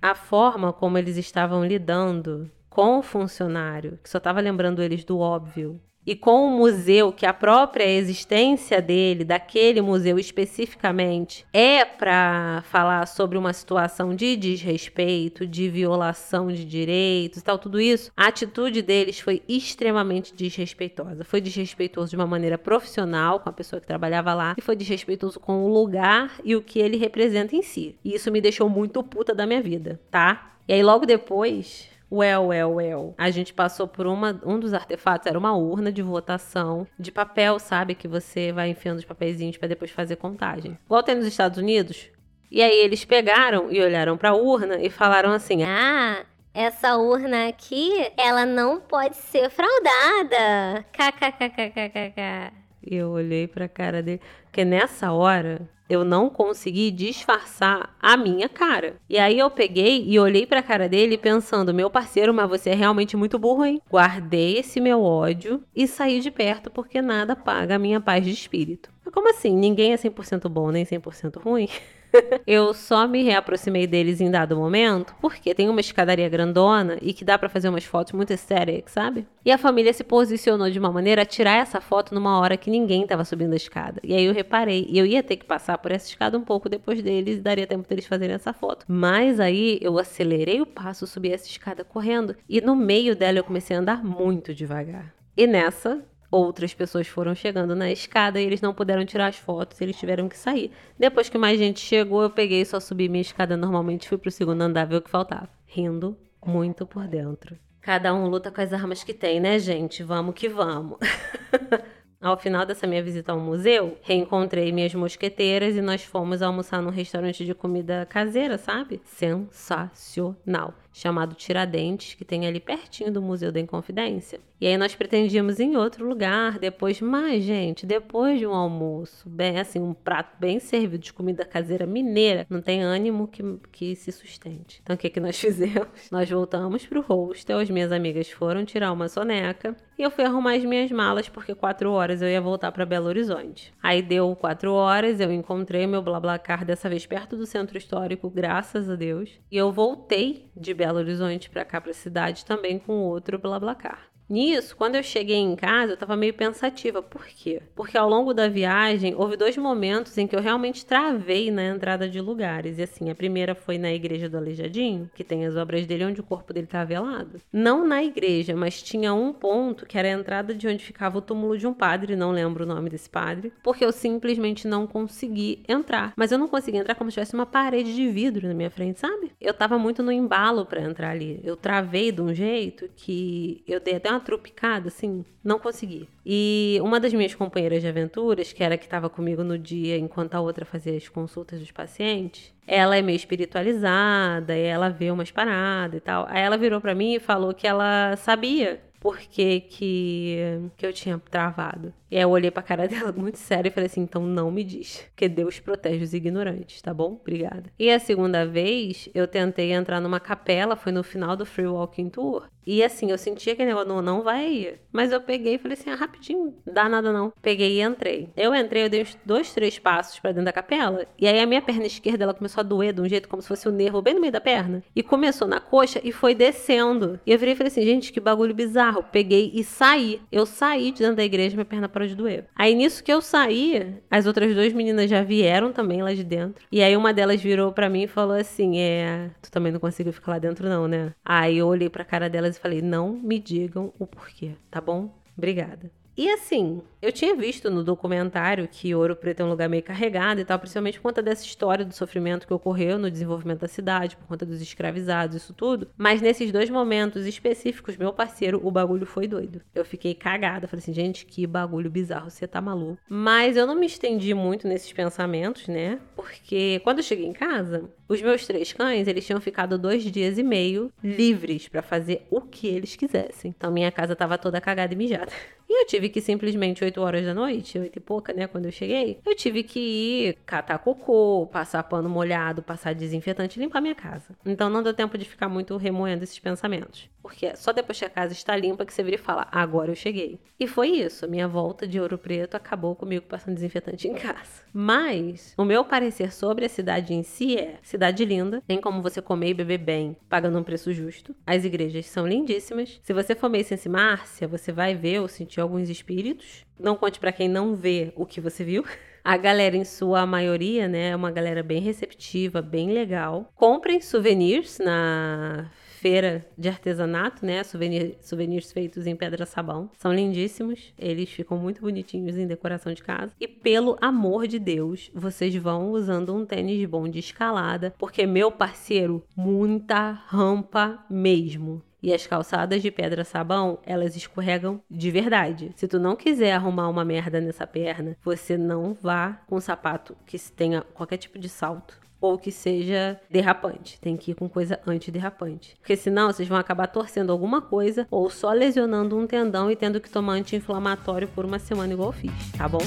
a 0.01 0.15
forma 0.15 0.73
como 0.73 0.97
eles 0.97 1.17
estavam 1.17 1.63
lidando 1.63 2.49
com 2.79 2.99
o 2.99 3.01
funcionário, 3.01 3.99
que 4.01 4.09
só 4.09 4.19
estava 4.19 4.39
lembrando 4.39 4.81
eles 4.81 5.03
do 5.03 5.19
óbvio, 5.19 5.81
e 6.07 6.15
com 6.15 6.47
o 6.47 6.49
museu, 6.49 7.11
que 7.11 7.25
a 7.25 7.33
própria 7.33 7.83
existência 7.83 8.81
dele, 8.81 9.25
daquele 9.25 9.81
museu 9.81 10.17
especificamente, 10.17 11.45
é 11.51 11.83
para 11.83 12.63
falar 12.71 13.05
sobre 13.05 13.37
uma 13.37 13.51
situação 13.51 14.15
de 14.15 14.37
desrespeito, 14.37 15.45
de 15.45 15.67
violação 15.67 16.47
de 16.47 16.63
direitos 16.63 17.39
e 17.39 17.43
tal, 17.43 17.59
tudo 17.59 17.81
isso, 17.81 18.13
a 18.15 18.27
atitude 18.27 18.81
deles 18.81 19.19
foi 19.19 19.43
extremamente 19.45 20.33
desrespeitosa. 20.33 21.25
Foi 21.25 21.41
desrespeitoso 21.41 22.11
de 22.11 22.15
uma 22.15 22.25
maneira 22.25 22.57
profissional 22.57 23.41
com 23.41 23.49
a 23.49 23.53
pessoa 23.53 23.81
que 23.81 23.87
trabalhava 23.87 24.33
lá 24.33 24.55
e 24.57 24.61
foi 24.61 24.77
desrespeitoso 24.77 25.37
com 25.37 25.65
o 25.65 25.67
lugar 25.67 26.39
e 26.45 26.55
o 26.55 26.61
que 26.61 26.79
ele 26.79 26.95
representa 26.95 27.57
em 27.57 27.61
si. 27.61 27.97
E 28.05 28.15
isso 28.15 28.31
me 28.31 28.39
deixou 28.39 28.69
muito 28.69 29.03
puta 29.03 29.35
da 29.35 29.45
minha 29.45 29.61
vida, 29.61 29.99
tá? 30.09 30.53
E 30.65 30.71
aí 30.71 30.81
logo 30.81 31.05
depois, 31.05 31.89
Well, 32.11 32.47
well, 32.47 32.73
well. 32.73 33.13
A 33.17 33.29
gente 33.29 33.53
passou 33.53 33.87
por 33.87 34.07
uma, 34.07 34.39
um 34.43 34.59
dos 34.59 34.73
artefatos, 34.73 35.27
era 35.27 35.37
uma 35.37 35.55
urna 35.55 35.91
de 35.91 36.01
votação 36.01 36.87
de 36.97 37.11
papel, 37.11 37.59
sabe? 37.59 37.93
Que 37.93 38.07
você 38.07 38.51
vai 38.51 38.69
enfiando 38.69 38.97
os 38.97 39.05
papeizinhos 39.05 39.57
para 39.57 39.67
depois 39.67 39.91
fazer 39.91 40.15
contagem. 40.15 40.77
Igual 40.85 41.03
tem 41.03 41.15
nos 41.15 41.27
Estados 41.27 41.59
Unidos. 41.59 42.09
E 42.51 42.63
aí 42.63 42.79
eles 42.79 43.05
pegaram 43.05 43.71
e 43.71 43.79
olharam 43.79 44.17
para 44.17 44.29
a 44.29 44.35
urna 44.35 44.77
e 44.81 44.89
falaram 44.89 45.31
assim: 45.31 45.63
Ah, 45.63 46.25
essa 46.51 46.97
urna 46.97 47.47
aqui, 47.47 48.11
ela 48.17 48.43
não 48.45 48.79
pode 48.79 49.15
ser 49.15 49.51
fraudada. 49.51 50.83
KKKKKK. 50.91 52.53
Eu 52.81 53.09
olhei 53.09 53.47
para 53.47 53.65
a 53.65 53.69
cara 53.69 54.01
dele, 54.01 54.21
porque 54.45 54.65
nessa 54.65 55.11
hora 55.11 55.69
eu 55.89 56.05
não 56.05 56.29
consegui 56.29 56.91
disfarçar 56.91 57.95
a 57.99 58.15
minha 58.15 58.47
cara. 58.47 58.97
E 59.09 59.17
aí 59.17 59.39
eu 59.39 59.49
peguei 59.49 60.05
e 60.05 60.19
olhei 60.19 60.45
pra 60.45 60.61
cara 60.61 60.87
dele 60.87 61.17
pensando, 61.17 61.73
meu 61.73 61.89
parceiro, 61.89 62.33
mas 62.33 62.47
você 62.47 62.69
é 62.69 62.75
realmente 62.75 63.17
muito 63.17 63.39
burro, 63.39 63.65
hein? 63.65 63.81
Guardei 63.89 64.59
esse 64.59 64.79
meu 64.79 65.01
ódio 65.03 65.63
e 65.75 65.87
saí 65.87 66.19
de 66.19 66.29
perto 66.29 66.69
porque 66.69 67.01
nada 67.01 67.35
paga 67.35 67.75
a 67.75 67.79
minha 67.79 67.99
paz 67.99 68.23
de 68.23 68.31
espírito. 68.31 68.89
Mas 69.03 69.13
como 69.13 69.29
assim? 69.29 69.55
Ninguém 69.55 69.93
é 69.93 69.97
100% 69.97 70.47
bom 70.47 70.69
nem 70.69 70.85
100% 70.85 71.41
ruim? 71.41 71.67
eu 72.45 72.73
só 72.73 73.07
me 73.07 73.23
reaproximei 73.23 73.85
deles 73.87 74.21
em 74.21 74.29
dado 74.29 74.55
momento, 74.55 75.13
porque 75.21 75.53
tem 75.53 75.69
uma 75.69 75.79
escadaria 75.79 76.27
grandona 76.29 76.97
e 77.01 77.13
que 77.13 77.25
dá 77.25 77.37
para 77.37 77.49
fazer 77.49 77.69
umas 77.69 77.83
fotos 77.83 78.13
muito 78.13 78.35
sérias, 78.37 78.83
sabe? 78.87 79.25
E 79.45 79.51
a 79.51 79.57
família 79.57 79.93
se 79.93 80.03
posicionou 80.03 80.69
de 80.69 80.79
uma 80.79 80.91
maneira 80.91 81.21
a 81.21 81.25
tirar 81.25 81.57
essa 81.57 81.79
foto 81.81 82.13
numa 82.13 82.39
hora 82.39 82.57
que 82.57 82.69
ninguém 82.69 83.03
estava 83.03 83.23
subindo 83.23 83.53
a 83.53 83.57
escada. 83.57 83.99
E 84.03 84.13
aí 84.13 84.25
eu 84.25 84.33
reparei, 84.33 84.85
e 84.89 84.97
eu 84.97 85.05
ia 85.05 85.23
ter 85.23 85.37
que 85.37 85.45
passar 85.45 85.77
por 85.77 85.91
essa 85.91 86.07
escada 86.07 86.37
um 86.37 86.43
pouco 86.43 86.69
depois 86.69 87.01
deles 87.01 87.37
e 87.37 87.41
daria 87.41 87.67
tempo 87.67 87.87
deles 87.87 88.05
fazerem 88.05 88.35
essa 88.35 88.53
foto. 88.53 88.85
Mas 88.87 89.39
aí 89.39 89.79
eu 89.81 89.97
acelerei 89.97 90.61
o 90.61 90.65
passo, 90.65 91.07
subi 91.07 91.31
essa 91.31 91.47
escada 91.47 91.83
correndo 91.83 92.35
e 92.47 92.61
no 92.61 92.75
meio 92.75 93.15
dela 93.15 93.39
eu 93.39 93.43
comecei 93.43 93.75
a 93.75 93.79
andar 93.79 94.03
muito 94.03 94.53
devagar. 94.53 95.13
E 95.35 95.47
nessa, 95.47 96.03
outras 96.31 96.73
pessoas 96.73 97.07
foram 97.07 97.33
chegando 97.33 97.75
na 97.75 97.91
escada 97.91 98.39
e 98.39 98.45
eles 98.45 98.61
não 98.61 98.73
puderam 98.73 99.05
tirar 99.05 99.27
as 99.27 99.37
fotos, 99.37 99.79
eles 99.81 99.97
tiveram 99.97 100.29
que 100.29 100.37
sair. 100.37 100.71
Depois 100.97 101.29
que 101.29 101.37
mais 101.37 101.57
gente 101.57 101.79
chegou, 101.79 102.23
eu 102.23 102.29
peguei 102.29 102.63
só 102.65 102.79
subi 102.79 103.09
minha 103.09 103.21
escada 103.21 103.57
normalmente, 103.57 104.07
fui 104.07 104.17
pro 104.17 104.31
segundo 104.31 104.61
andar 104.61 104.85
ver 104.85 104.97
o 104.97 105.01
que 105.01 105.09
faltava, 105.09 105.49
rindo 105.65 106.17
muito 106.45 106.85
por 106.85 107.07
dentro. 107.07 107.57
Cada 107.81 108.13
um 108.13 108.27
luta 108.27 108.51
com 108.51 108.61
as 108.61 108.73
armas 108.73 109.03
que 109.03 109.13
tem, 109.13 109.39
né, 109.39 109.57
gente? 109.57 110.03
Vamos 110.03 110.35
que 110.35 110.49
vamos. 110.49 110.99
Ao 112.21 112.37
final 112.37 112.65
dessa 112.65 112.85
minha 112.85 113.01
visita 113.01 113.31
ao 113.31 113.39
museu, 113.39 113.97
reencontrei 114.01 114.73
minhas 114.73 114.93
mosqueteiras 114.93 115.77
e 115.77 115.81
nós 115.81 116.03
fomos 116.03 116.41
almoçar 116.41 116.81
num 116.81 116.89
restaurante 116.89 117.45
de 117.45 117.55
comida 117.55 118.05
caseira, 118.05 118.57
sabe? 118.57 119.01
Sensacional 119.05 120.73
chamado 120.91 121.35
Tiradentes, 121.35 122.15
que 122.15 122.25
tem 122.25 122.47
ali 122.47 122.59
pertinho 122.59 123.11
do 123.11 123.21
Museu 123.21 123.51
da 123.51 123.59
Inconfidência. 123.59 124.39
E 124.61 124.67
aí 124.67 124.77
nós 124.77 124.93
pretendíamos 124.93 125.59
em 125.59 125.77
outro 125.77 126.05
lugar 126.05 126.59
depois, 126.59 126.99
mas 126.99 127.43
gente, 127.43 127.85
depois 127.85 128.39
de 128.39 128.45
um 128.45 128.53
almoço, 128.53 129.29
bem 129.29 129.57
assim, 129.57 129.79
um 129.79 129.93
prato 129.93 130.37
bem 130.37 130.59
servido 130.59 131.03
de 131.03 131.13
comida 131.13 131.45
caseira 131.45 131.85
mineira, 131.85 132.45
não 132.49 132.61
tem 132.61 132.83
ânimo 132.83 133.27
que, 133.27 133.41
que 133.71 133.95
se 133.95 134.11
sustente. 134.11 134.81
Então 134.83 134.95
o 134.95 134.99
que 134.99 135.09
que 135.09 135.19
nós 135.19 135.37
fizemos? 135.39 135.87
Nós 136.11 136.29
voltamos 136.29 136.85
pro 136.85 137.01
hostel, 137.01 137.59
as 137.59 137.69
minhas 137.69 137.91
amigas 137.91 138.29
foram 138.29 138.65
tirar 138.65 138.91
uma 138.91 139.07
soneca 139.07 139.75
e 139.97 140.01
eu 140.01 140.11
fui 140.11 140.25
arrumar 140.25 140.55
as 140.55 140.65
minhas 140.65 140.91
malas 140.91 141.29
porque 141.29 141.55
quatro 141.55 141.91
horas 141.91 142.21
eu 142.21 142.27
ia 142.27 142.41
voltar 142.41 142.71
para 142.73 142.85
Belo 142.85 143.07
Horizonte. 143.07 143.73
Aí 143.81 144.01
deu 144.01 144.35
quatro 144.35 144.73
horas, 144.73 145.21
eu 145.21 145.31
encontrei 145.31 145.87
meu 145.87 146.01
BlaBlaCar 146.01 146.65
dessa 146.65 146.89
vez 146.89 147.05
perto 147.05 147.37
do 147.37 147.45
centro 147.45 147.77
histórico, 147.77 148.29
graças 148.29 148.89
a 148.89 148.95
Deus, 148.95 149.29
e 149.49 149.55
eu 149.55 149.71
voltei 149.71 150.48
de 150.59 150.73
Belo 150.73 150.99
Horizonte 150.99 151.49
para 151.49 151.63
cá 151.63 151.79
para 151.79 151.91
a 151.91 151.93
cidade 151.93 152.45
também 152.45 152.77
com 152.77 152.93
outro 152.93 153.39
BlaBlaCar. 153.39 154.08
Nisso, 154.29 154.75
quando 154.77 154.95
eu 154.95 155.01
cheguei 155.01 155.37
em 155.37 155.55
casa, 155.55 155.91
eu 155.91 155.93
estava 155.95 156.15
meio 156.15 156.33
pensativa. 156.33 157.01
Por 157.01 157.25
quê? 157.25 157.61
Porque 157.75 157.97
ao 157.97 158.07
longo 158.07 158.31
da 158.31 158.47
viagem, 158.47 159.15
houve 159.17 159.35
dois 159.35 159.57
momentos 159.57 160.15
em 160.17 160.27
que 160.27 160.35
eu 160.35 160.41
realmente 160.41 160.85
travei 160.85 161.49
na 161.49 161.65
entrada 161.65 162.07
de 162.07 162.21
lugares. 162.21 162.77
E 162.77 162.83
assim, 162.83 163.09
a 163.09 163.15
primeira 163.15 163.55
foi 163.55 163.79
na 163.79 163.91
igreja 163.91 164.29
do 164.29 164.37
Aleijadinho, 164.37 165.09
que 165.15 165.23
tem 165.23 165.45
as 165.47 165.55
obras 165.55 165.87
dele 165.87 166.05
onde 166.05 166.21
o 166.21 166.23
corpo 166.23 166.53
dele 166.53 166.65
está 166.67 166.83
velado. 166.85 167.41
Não 167.51 167.87
na 167.87 168.03
igreja, 168.03 168.55
mas 168.55 168.83
tinha 168.83 169.13
um 169.13 169.33
ponto 169.33 169.87
que 169.87 169.97
era 169.97 170.07
a 170.07 170.11
entrada 170.11 170.53
de 170.53 170.67
onde 170.67 170.83
ficava 170.83 171.17
o 171.17 171.21
túmulo 171.21 171.57
de 171.57 171.65
um 171.65 171.73
padre, 171.73 172.15
não 172.15 172.31
lembro 172.31 172.65
o 172.65 172.67
nome 172.67 172.89
desse 172.89 173.09
padre, 173.09 173.51
porque 173.63 173.83
eu 173.83 173.91
simplesmente 173.91 174.67
não 174.67 174.85
consegui 174.85 175.63
entrar. 175.67 176.13
Mas 176.15 176.31
eu 176.31 176.37
não 176.37 176.47
consegui 176.47 176.77
entrar 176.77 176.93
como 176.93 177.09
se 177.09 177.15
tivesse 177.15 177.33
uma 177.33 177.47
parede 177.47 177.95
de 177.95 178.07
vidro 178.09 178.47
na 178.47 178.53
minha 178.53 178.69
frente, 178.69 178.99
sabe? 178.99 179.31
Eu 179.41 179.51
estava 179.51 179.79
muito 179.79 180.03
no 180.03 180.11
embalo 180.11 180.65
para 180.67 180.81
entrar 180.81 181.09
ali. 181.09 181.39
Eu 181.43 181.55
travei 181.55 182.11
de 182.11 182.21
um 182.21 182.31
jeito 182.31 182.89
que 182.95 183.63
eu 183.67 183.79
dei 183.79 183.95
até 183.95 184.09
uma 184.09 184.18
uma 184.19 184.25
trupicada, 184.25 184.89
assim, 184.89 185.23
não 185.43 185.57
consegui. 185.57 186.07
E 186.25 186.77
uma 186.81 186.99
das 186.99 187.13
minhas 187.13 187.33
companheiras 187.33 187.81
de 187.81 187.87
aventuras, 187.87 188.51
que 188.51 188.63
era 188.63 188.77
que 188.77 188.85
estava 188.85 189.09
comigo 189.09 189.43
no 189.43 189.57
dia 189.57 189.97
enquanto 189.97 190.35
a 190.35 190.41
outra 190.41 190.65
fazia 190.65 190.95
as 190.95 191.07
consultas 191.07 191.59
dos 191.59 191.71
pacientes, 191.71 192.53
ela 192.67 192.97
é 192.97 193.01
meio 193.01 193.15
espiritualizada, 193.15 194.55
ela 194.55 194.89
vê 194.89 195.09
umas 195.09 195.31
paradas 195.31 195.97
e 195.97 196.01
tal. 196.01 196.25
Aí 196.29 196.41
ela 196.41 196.57
virou 196.57 196.81
para 196.81 196.93
mim 196.93 197.15
e 197.15 197.19
falou 197.19 197.53
que 197.53 197.65
ela 197.65 198.15
sabia 198.17 198.81
por 198.99 199.17
que, 199.17 199.61
que, 199.61 200.69
que 200.77 200.85
eu 200.85 200.93
tinha 200.93 201.17
travado. 201.17 201.93
E 202.11 202.17
aí 202.17 202.23
eu 202.23 202.29
olhei 202.29 202.51
pra 202.51 202.63
cara 202.63 202.87
dela 202.89 203.11
muito 203.11 203.37
sério 203.37 203.69
e 203.69 203.71
falei 203.71 203.87
assim: 203.87 204.01
então 204.01 204.23
não 204.23 204.51
me 204.51 204.63
diz. 204.63 205.05
Porque 205.09 205.29
Deus 205.29 205.59
protege 205.59 206.03
os 206.03 206.13
ignorantes, 206.13 206.81
tá 206.81 206.93
bom? 206.93 207.17
Obrigada. 207.21 207.65
E 207.77 207.89
a 207.89 207.99
segunda 207.99 208.45
vez, 208.45 209.09
eu 209.13 209.27
tentei 209.27 209.71
entrar 209.71 209.99
numa 209.99 210.19
capela, 210.19 210.75
foi 210.75 210.91
no 210.91 211.03
final 211.03 211.35
do 211.35 211.45
Free 211.45 211.67
Walking 211.67 212.09
Tour. 212.09 212.47
E 212.65 212.83
assim, 212.83 213.09
eu 213.09 213.17
sentia 213.17 213.55
que 213.55 213.65
negócio 213.65 213.89
não, 213.89 213.99
não 213.99 214.21
vai 214.21 214.47
ir. 214.47 214.79
Mas 214.91 215.11
eu 215.11 215.19
peguei 215.19 215.55
e 215.55 215.57
falei 215.57 215.75
assim: 215.75 215.89
ah, 215.89 215.95
rapidinho, 215.95 216.53
dá 216.65 216.87
nada 216.87 217.11
não. 217.11 217.33
Peguei 217.41 217.79
e 217.79 217.81
entrei. 217.81 218.29
Eu 218.37 218.53
entrei, 218.53 218.85
eu 218.85 218.89
dei 218.89 219.01
uns 219.01 219.17
dois, 219.25 219.51
três 219.53 219.79
passos 219.79 220.19
para 220.19 220.31
dentro 220.31 220.45
da 220.45 220.53
capela. 220.53 221.07
E 221.17 221.27
aí 221.27 221.39
a 221.39 221.47
minha 221.47 221.63
perna 221.63 221.87
esquerda 221.87 222.25
ela 222.25 222.33
começou 222.33 222.61
a 222.61 222.63
doer 222.63 222.93
de 222.93 223.01
um 223.01 223.09
jeito 223.09 223.27
como 223.27 223.41
se 223.41 223.47
fosse 223.47 223.67
o 223.67 223.71
um 223.71 223.75
nervo 223.75 224.03
bem 224.03 224.13
no 224.13 224.21
meio 224.21 224.31
da 224.31 224.39
perna. 224.39 224.83
E 224.95 225.01
começou 225.01 225.47
na 225.47 225.59
coxa 225.59 225.99
e 226.03 226.11
foi 226.11 226.35
descendo. 226.35 227.19
E 227.25 227.31
eu 227.31 227.39
virei 227.39 227.55
e 227.55 227.57
falei 227.57 227.71
assim: 227.71 227.81
gente, 227.81 228.13
que 228.13 228.19
bagulho 228.19 228.53
bizarro. 228.53 229.03
Peguei 229.03 229.51
e 229.51 229.63
saí. 229.63 230.21
Eu 230.31 230.45
saí 230.45 230.91
de 230.91 230.99
dentro 230.99 231.15
da 231.15 231.23
igreja, 231.23 231.55
minha 231.55 231.65
perna 231.65 231.89
parou 231.99 232.07
de 232.07 232.15
doer. 232.15 232.45
Aí 232.55 232.73
nisso 232.73 233.03
que 233.03 233.11
eu 233.11 233.21
saí, 233.21 233.97
as 234.09 234.25
outras 234.25 234.55
duas 234.55 234.71
meninas 234.71 235.09
já 235.09 235.21
vieram 235.21 235.73
também 235.73 236.01
lá 236.01 236.13
de 236.13 236.23
dentro. 236.23 236.65
E 236.71 236.81
aí 236.81 236.95
uma 236.95 237.13
delas 237.13 237.41
virou 237.41 237.73
para 237.73 237.89
mim 237.89 238.03
e 238.03 238.07
falou 238.07 238.37
assim: 238.37 238.79
é, 238.79 239.29
tu 239.41 239.51
também 239.51 239.71
não 239.71 239.79
conseguiu 239.79 240.13
ficar 240.13 240.33
lá 240.33 240.39
dentro, 240.39 240.69
não, 240.69 240.87
né? 240.87 241.13
Aí 241.23 241.57
eu 241.57 241.67
olhei 241.67 241.89
pra 241.89 242.05
cara 242.05 242.29
delas 242.29 242.55
e 242.55 242.59
falei: 242.59 242.81
não 242.81 243.11
me 243.11 243.37
digam 243.37 243.93
o 243.99 244.07
porquê, 244.07 244.51
tá 244.71 244.79
bom? 244.79 245.13
Obrigada. 245.37 245.91
E 246.19 246.29
assim, 246.31 246.81
eu 247.01 247.13
tinha 247.13 247.33
visto 247.33 247.71
no 247.71 247.81
documentário 247.81 248.67
que 248.67 248.93
Ouro 248.93 249.15
Preto 249.15 249.39
é 249.39 249.45
um 249.45 249.49
lugar 249.49 249.69
meio 249.69 249.81
carregado 249.81 250.41
e 250.41 250.43
tal, 250.43 250.59
principalmente 250.59 250.97
por 250.97 251.03
conta 251.03 251.21
dessa 251.21 251.45
história 251.45 251.85
do 251.85 251.93
sofrimento 251.93 252.45
que 252.45 252.53
ocorreu 252.53 252.99
no 252.99 253.09
desenvolvimento 253.09 253.61
da 253.61 253.69
cidade, 253.69 254.17
por 254.17 254.27
conta 254.27 254.45
dos 254.45 254.61
escravizados, 254.61 255.37
isso 255.37 255.53
tudo. 255.53 255.87
Mas 255.97 256.21
nesses 256.21 256.51
dois 256.51 256.69
momentos 256.69 257.25
específicos, 257.25 257.95
meu 257.95 258.11
parceiro, 258.11 258.59
o 258.61 258.69
bagulho 258.69 259.05
foi 259.05 259.29
doido. 259.29 259.61
Eu 259.73 259.85
fiquei 259.85 260.13
cagada, 260.13 260.67
falei 260.67 260.83
assim, 260.83 260.91
gente, 260.91 261.25
que 261.25 261.47
bagulho 261.47 261.89
bizarro, 261.89 262.29
você 262.29 262.45
tá 262.45 262.59
maluco. 262.59 262.99
Mas 263.07 263.55
eu 263.55 263.65
não 263.65 263.79
me 263.79 263.85
estendi 263.85 264.33
muito 264.33 264.67
nesses 264.67 264.91
pensamentos, 264.91 265.69
né? 265.69 266.01
Porque 266.17 266.81
quando 266.83 266.97
eu 266.97 267.03
cheguei 267.03 267.27
em 267.27 267.31
casa, 267.31 267.89
os 268.09 268.21
meus 268.21 268.45
três 268.45 268.73
cães, 268.73 269.07
eles 269.07 269.25
tinham 269.25 269.39
ficado 269.39 269.77
dois 269.77 270.03
dias 270.03 270.37
e 270.37 270.43
meio 270.43 270.91
livres 271.01 271.69
para 271.69 271.81
fazer 271.81 272.27
o 272.29 272.41
que 272.41 272.67
eles 272.67 272.97
quisessem. 272.97 273.55
Então 273.57 273.71
minha 273.71 273.89
casa 273.89 274.17
tava 274.17 274.37
toda 274.37 274.59
cagada 274.59 274.93
e 274.93 274.97
mijada. 274.97 275.31
E 275.69 275.83
eu 275.83 275.85
tive 275.85 276.08
que 276.09 276.21
simplesmente, 276.21 276.83
8 276.83 277.01
horas 277.01 277.25
da 277.25 277.33
noite, 277.33 277.77
8 277.77 277.97
e 277.97 277.99
pouca, 277.99 278.33
né, 278.33 278.47
quando 278.47 278.65
eu 278.65 278.71
cheguei, 278.71 279.19
eu 279.25 279.35
tive 279.35 279.63
que 279.63 279.79
ir 279.79 280.37
catar 280.45 280.79
cocô, 280.79 281.47
passar 281.51 281.83
pano 281.83 282.09
molhado, 282.09 282.61
passar 282.61 282.93
desinfetante 282.93 283.59
e 283.59 283.63
limpar 283.63 283.81
minha 283.81 283.95
casa. 283.95 284.35
Então 284.45 284.69
não 284.69 284.83
deu 284.83 284.93
tempo 284.93 285.17
de 285.17 285.25
ficar 285.25 285.49
muito 285.49 285.75
remoendo 285.77 286.23
esses 286.23 286.39
pensamentos. 286.39 287.09
Porque 287.21 287.47
é 287.47 287.55
só 287.55 287.71
depois 287.71 287.99
que 287.99 288.05
a 288.05 288.09
casa 288.09 288.33
está 288.33 288.55
limpa 288.55 288.85
que 288.85 288.93
você 288.93 289.03
vira 289.03 289.15
e 289.15 289.19
fala, 289.19 289.47
agora 289.51 289.91
eu 289.91 289.95
cheguei. 289.95 290.39
E 290.59 290.67
foi 290.67 290.89
isso, 290.89 291.29
minha 291.29 291.47
volta 291.47 291.87
de 291.87 291.99
Ouro 291.99 292.17
Preto 292.17 292.55
acabou 292.55 292.95
comigo 292.95 293.25
passando 293.27 293.55
desinfetante 293.55 294.07
em 294.07 294.13
casa. 294.15 294.63
Mas, 294.73 295.53
o 295.57 295.65
meu 295.65 295.83
parecer 295.83 296.31
sobre 296.31 296.65
a 296.65 296.69
cidade 296.69 297.13
em 297.13 297.23
si 297.23 297.57
é, 297.57 297.77
cidade 297.81 298.23
linda, 298.23 298.61
tem 298.65 298.79
como 298.79 299.01
você 299.01 299.21
comer 299.21 299.49
e 299.49 299.53
beber 299.53 299.77
bem, 299.77 300.17
pagando 300.29 300.57
um 300.57 300.63
preço 300.63 300.93
justo. 300.93 301.35
As 301.45 301.65
igrejas 301.65 302.05
são 302.05 302.27
lindíssimas. 302.27 302.99
Se 303.03 303.13
você 303.13 303.35
for 303.35 303.49
meio 303.49 303.65
Sense 303.65 303.89
Márcia, 303.89 304.47
você 304.47 304.71
vai 304.71 304.95
ver 304.95 305.19
ou 305.19 305.27
sentir 305.27 305.59
alguns 305.59 305.88
espíritos. 305.89 306.65
Não 306.79 306.95
conte 306.95 307.19
para 307.19 307.31
quem 307.31 307.49
não 307.49 307.75
vê 307.75 308.13
o 308.15 308.25
que 308.25 308.39
você 308.39 308.63
viu. 308.63 308.85
A 309.21 309.35
galera, 309.35 309.75
em 309.75 309.83
sua 309.83 310.25
maioria, 310.25 310.87
né, 310.87 311.09
é 311.09 311.15
uma 311.15 311.29
galera 311.29 311.61
bem 311.61 311.81
receptiva, 311.81 312.61
bem 312.61 312.91
legal. 312.93 313.51
Comprem 313.53 313.99
souvenirs 313.99 314.79
na 314.79 315.69
feira 315.99 316.45
de 316.57 316.69
artesanato, 316.69 317.45
né? 317.45 317.63
Souvenir, 317.63 318.17
souvenirs 318.21 318.71
feitos 318.71 319.05
em 319.05 319.15
pedra 319.15 319.45
sabão. 319.45 319.91
São 319.97 320.13
lindíssimos. 320.13 320.93
Eles 320.97 321.29
ficam 321.29 321.57
muito 321.57 321.81
bonitinhos 321.81 322.37
em 322.37 322.47
decoração 322.47 322.93
de 322.93 323.03
casa. 323.03 323.33
E 323.39 323.47
pelo 323.47 323.97
amor 324.01 324.47
de 324.47 324.57
Deus, 324.57 325.11
vocês 325.13 325.53
vão 325.55 325.91
usando 325.91 326.33
um 326.33 326.45
tênis 326.45 326.83
bom 326.85 327.07
de 327.07 327.19
escalada, 327.19 327.93
porque 327.97 328.25
meu 328.25 328.51
parceiro, 328.51 329.23
muita 329.35 330.11
rampa 330.11 331.03
mesmo. 331.09 331.83
E 332.01 332.13
as 332.13 332.25
calçadas 332.25 332.81
de 332.81 332.89
pedra 332.89 333.25
sabão, 333.25 333.79
elas 333.85 334.15
escorregam 334.15 334.81
de 334.89 335.11
verdade. 335.11 335.71
Se 335.75 335.87
tu 335.87 335.99
não 335.99 336.15
quiser 336.15 336.53
arrumar 336.53 336.87
uma 336.87 337.03
merda 337.03 337.41
nessa 337.41 337.67
perna, 337.67 338.15
você 338.23 338.57
não 338.57 338.93
vá 338.93 339.41
com 339.47 339.57
um 339.57 339.61
sapato 339.61 340.15
que 340.25 340.39
tenha 340.39 340.81
qualquer 340.81 341.17
tipo 341.17 341.37
de 341.37 341.49
salto 341.49 341.99
ou 342.21 342.37
que 342.37 342.51
seja 342.51 343.19
derrapante. 343.29 343.99
Tem 343.99 344.17
que 344.17 344.31
ir 344.31 344.35
com 344.35 344.49
coisa 344.49 344.79
antiderrapante. 344.85 345.75
Porque 345.79 345.95
senão 345.95 346.27
vocês 346.27 346.47
vão 346.47 346.57
acabar 346.57 346.87
torcendo 346.87 347.31
alguma 347.31 347.61
coisa 347.61 348.07
ou 348.11 348.29
só 348.29 348.51
lesionando 348.51 349.17
um 349.17 349.25
tendão 349.25 349.71
e 349.71 349.75
tendo 349.75 350.01
que 350.01 350.09
tomar 350.09 350.33
anti-inflamatório 350.33 351.27
por 351.29 351.45
uma 351.45 351.59
semana 351.59 351.93
igual 351.93 352.09
eu 352.09 352.13
fiz, 352.13 352.51
tá 352.57 352.67
bom? 352.67 352.79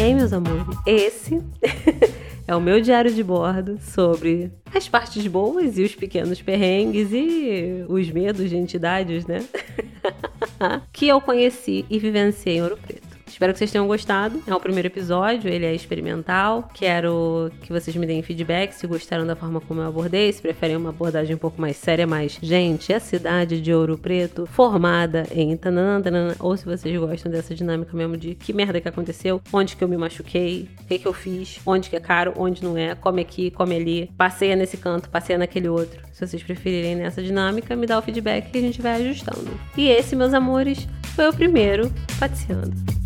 Aí, 0.00 0.14
meus 0.14 0.32
amores, 0.32 0.64
esse 0.86 1.42
É 2.48 2.56
o 2.56 2.60
meu 2.62 2.80
diário 2.80 3.12
de 3.12 3.22
bordo 3.22 3.78
sobre 3.78 4.50
as 4.74 4.88
partes 4.88 5.26
boas 5.26 5.76
e 5.76 5.82
os 5.82 5.94
pequenos 5.94 6.40
perrengues 6.40 7.12
e 7.12 7.84
os 7.86 8.10
medos 8.10 8.48
de 8.48 8.56
entidades, 8.56 9.26
né? 9.26 9.44
que 10.90 11.06
eu 11.06 11.20
conheci 11.20 11.84
e 11.90 11.98
vivenciei 11.98 12.56
em 12.56 12.62
Ouro 12.62 12.78
Preto. 12.78 12.97
Espero 13.28 13.52
que 13.52 13.58
vocês 13.58 13.70
tenham 13.70 13.86
gostado. 13.86 14.42
É 14.46 14.54
o 14.54 14.60
primeiro 14.60 14.88
episódio, 14.88 15.48
ele 15.48 15.66
é 15.66 15.74
experimental. 15.74 16.68
Quero 16.74 17.50
que 17.62 17.72
vocês 17.72 17.94
me 17.96 18.06
deem 18.06 18.22
feedback 18.22 18.72
se 18.72 18.86
gostaram 18.86 19.26
da 19.26 19.36
forma 19.36 19.60
como 19.60 19.80
eu 19.80 19.86
abordei, 19.86 20.32
se 20.32 20.42
preferem 20.42 20.76
uma 20.76 20.90
abordagem 20.90 21.34
um 21.34 21.38
pouco 21.38 21.60
mais 21.60 21.76
séria, 21.76 22.06
mas, 22.06 22.38
gente, 22.42 22.92
a 22.92 23.00
cidade 23.00 23.60
de 23.60 23.72
Ouro 23.72 23.98
Preto, 23.98 24.46
formada 24.46 25.26
em 25.32 25.56
tanana, 25.56 26.02
tanana, 26.02 26.36
ou 26.40 26.56
se 26.56 26.64
vocês 26.64 26.98
gostam 26.98 27.30
dessa 27.30 27.54
dinâmica 27.54 27.96
mesmo 27.96 28.16
de 28.16 28.34
que 28.34 28.52
merda 28.52 28.80
que 28.80 28.88
aconteceu, 28.88 29.40
onde 29.52 29.76
que 29.76 29.84
eu 29.84 29.88
me 29.88 29.96
machuquei, 29.96 30.68
o 30.80 30.86
que 30.86 30.98
que 30.98 31.06
eu 31.06 31.12
fiz, 31.12 31.60
onde 31.66 31.90
que 31.90 31.96
é 31.96 32.00
caro, 32.00 32.32
onde 32.36 32.62
não 32.62 32.76
é, 32.76 32.94
come 32.94 33.20
aqui, 33.20 33.50
come 33.50 33.76
ali, 33.76 34.10
passeia 34.16 34.56
nesse 34.56 34.76
canto, 34.76 35.08
passeia 35.08 35.38
naquele 35.38 35.68
outro. 35.68 36.00
Se 36.12 36.26
vocês 36.26 36.42
preferirem 36.42 36.96
nessa 36.96 37.22
dinâmica, 37.22 37.76
me 37.76 37.86
dá 37.86 37.98
o 37.98 38.02
feedback 38.02 38.50
que 38.50 38.58
a 38.58 38.62
gente 38.62 38.82
vai 38.82 38.96
ajustando. 38.96 39.50
E 39.76 39.88
esse, 39.88 40.16
meus 40.16 40.34
amores, 40.34 40.88
foi 41.14 41.28
o 41.28 41.32
primeiro 41.32 41.92
Pateando. 42.18 42.97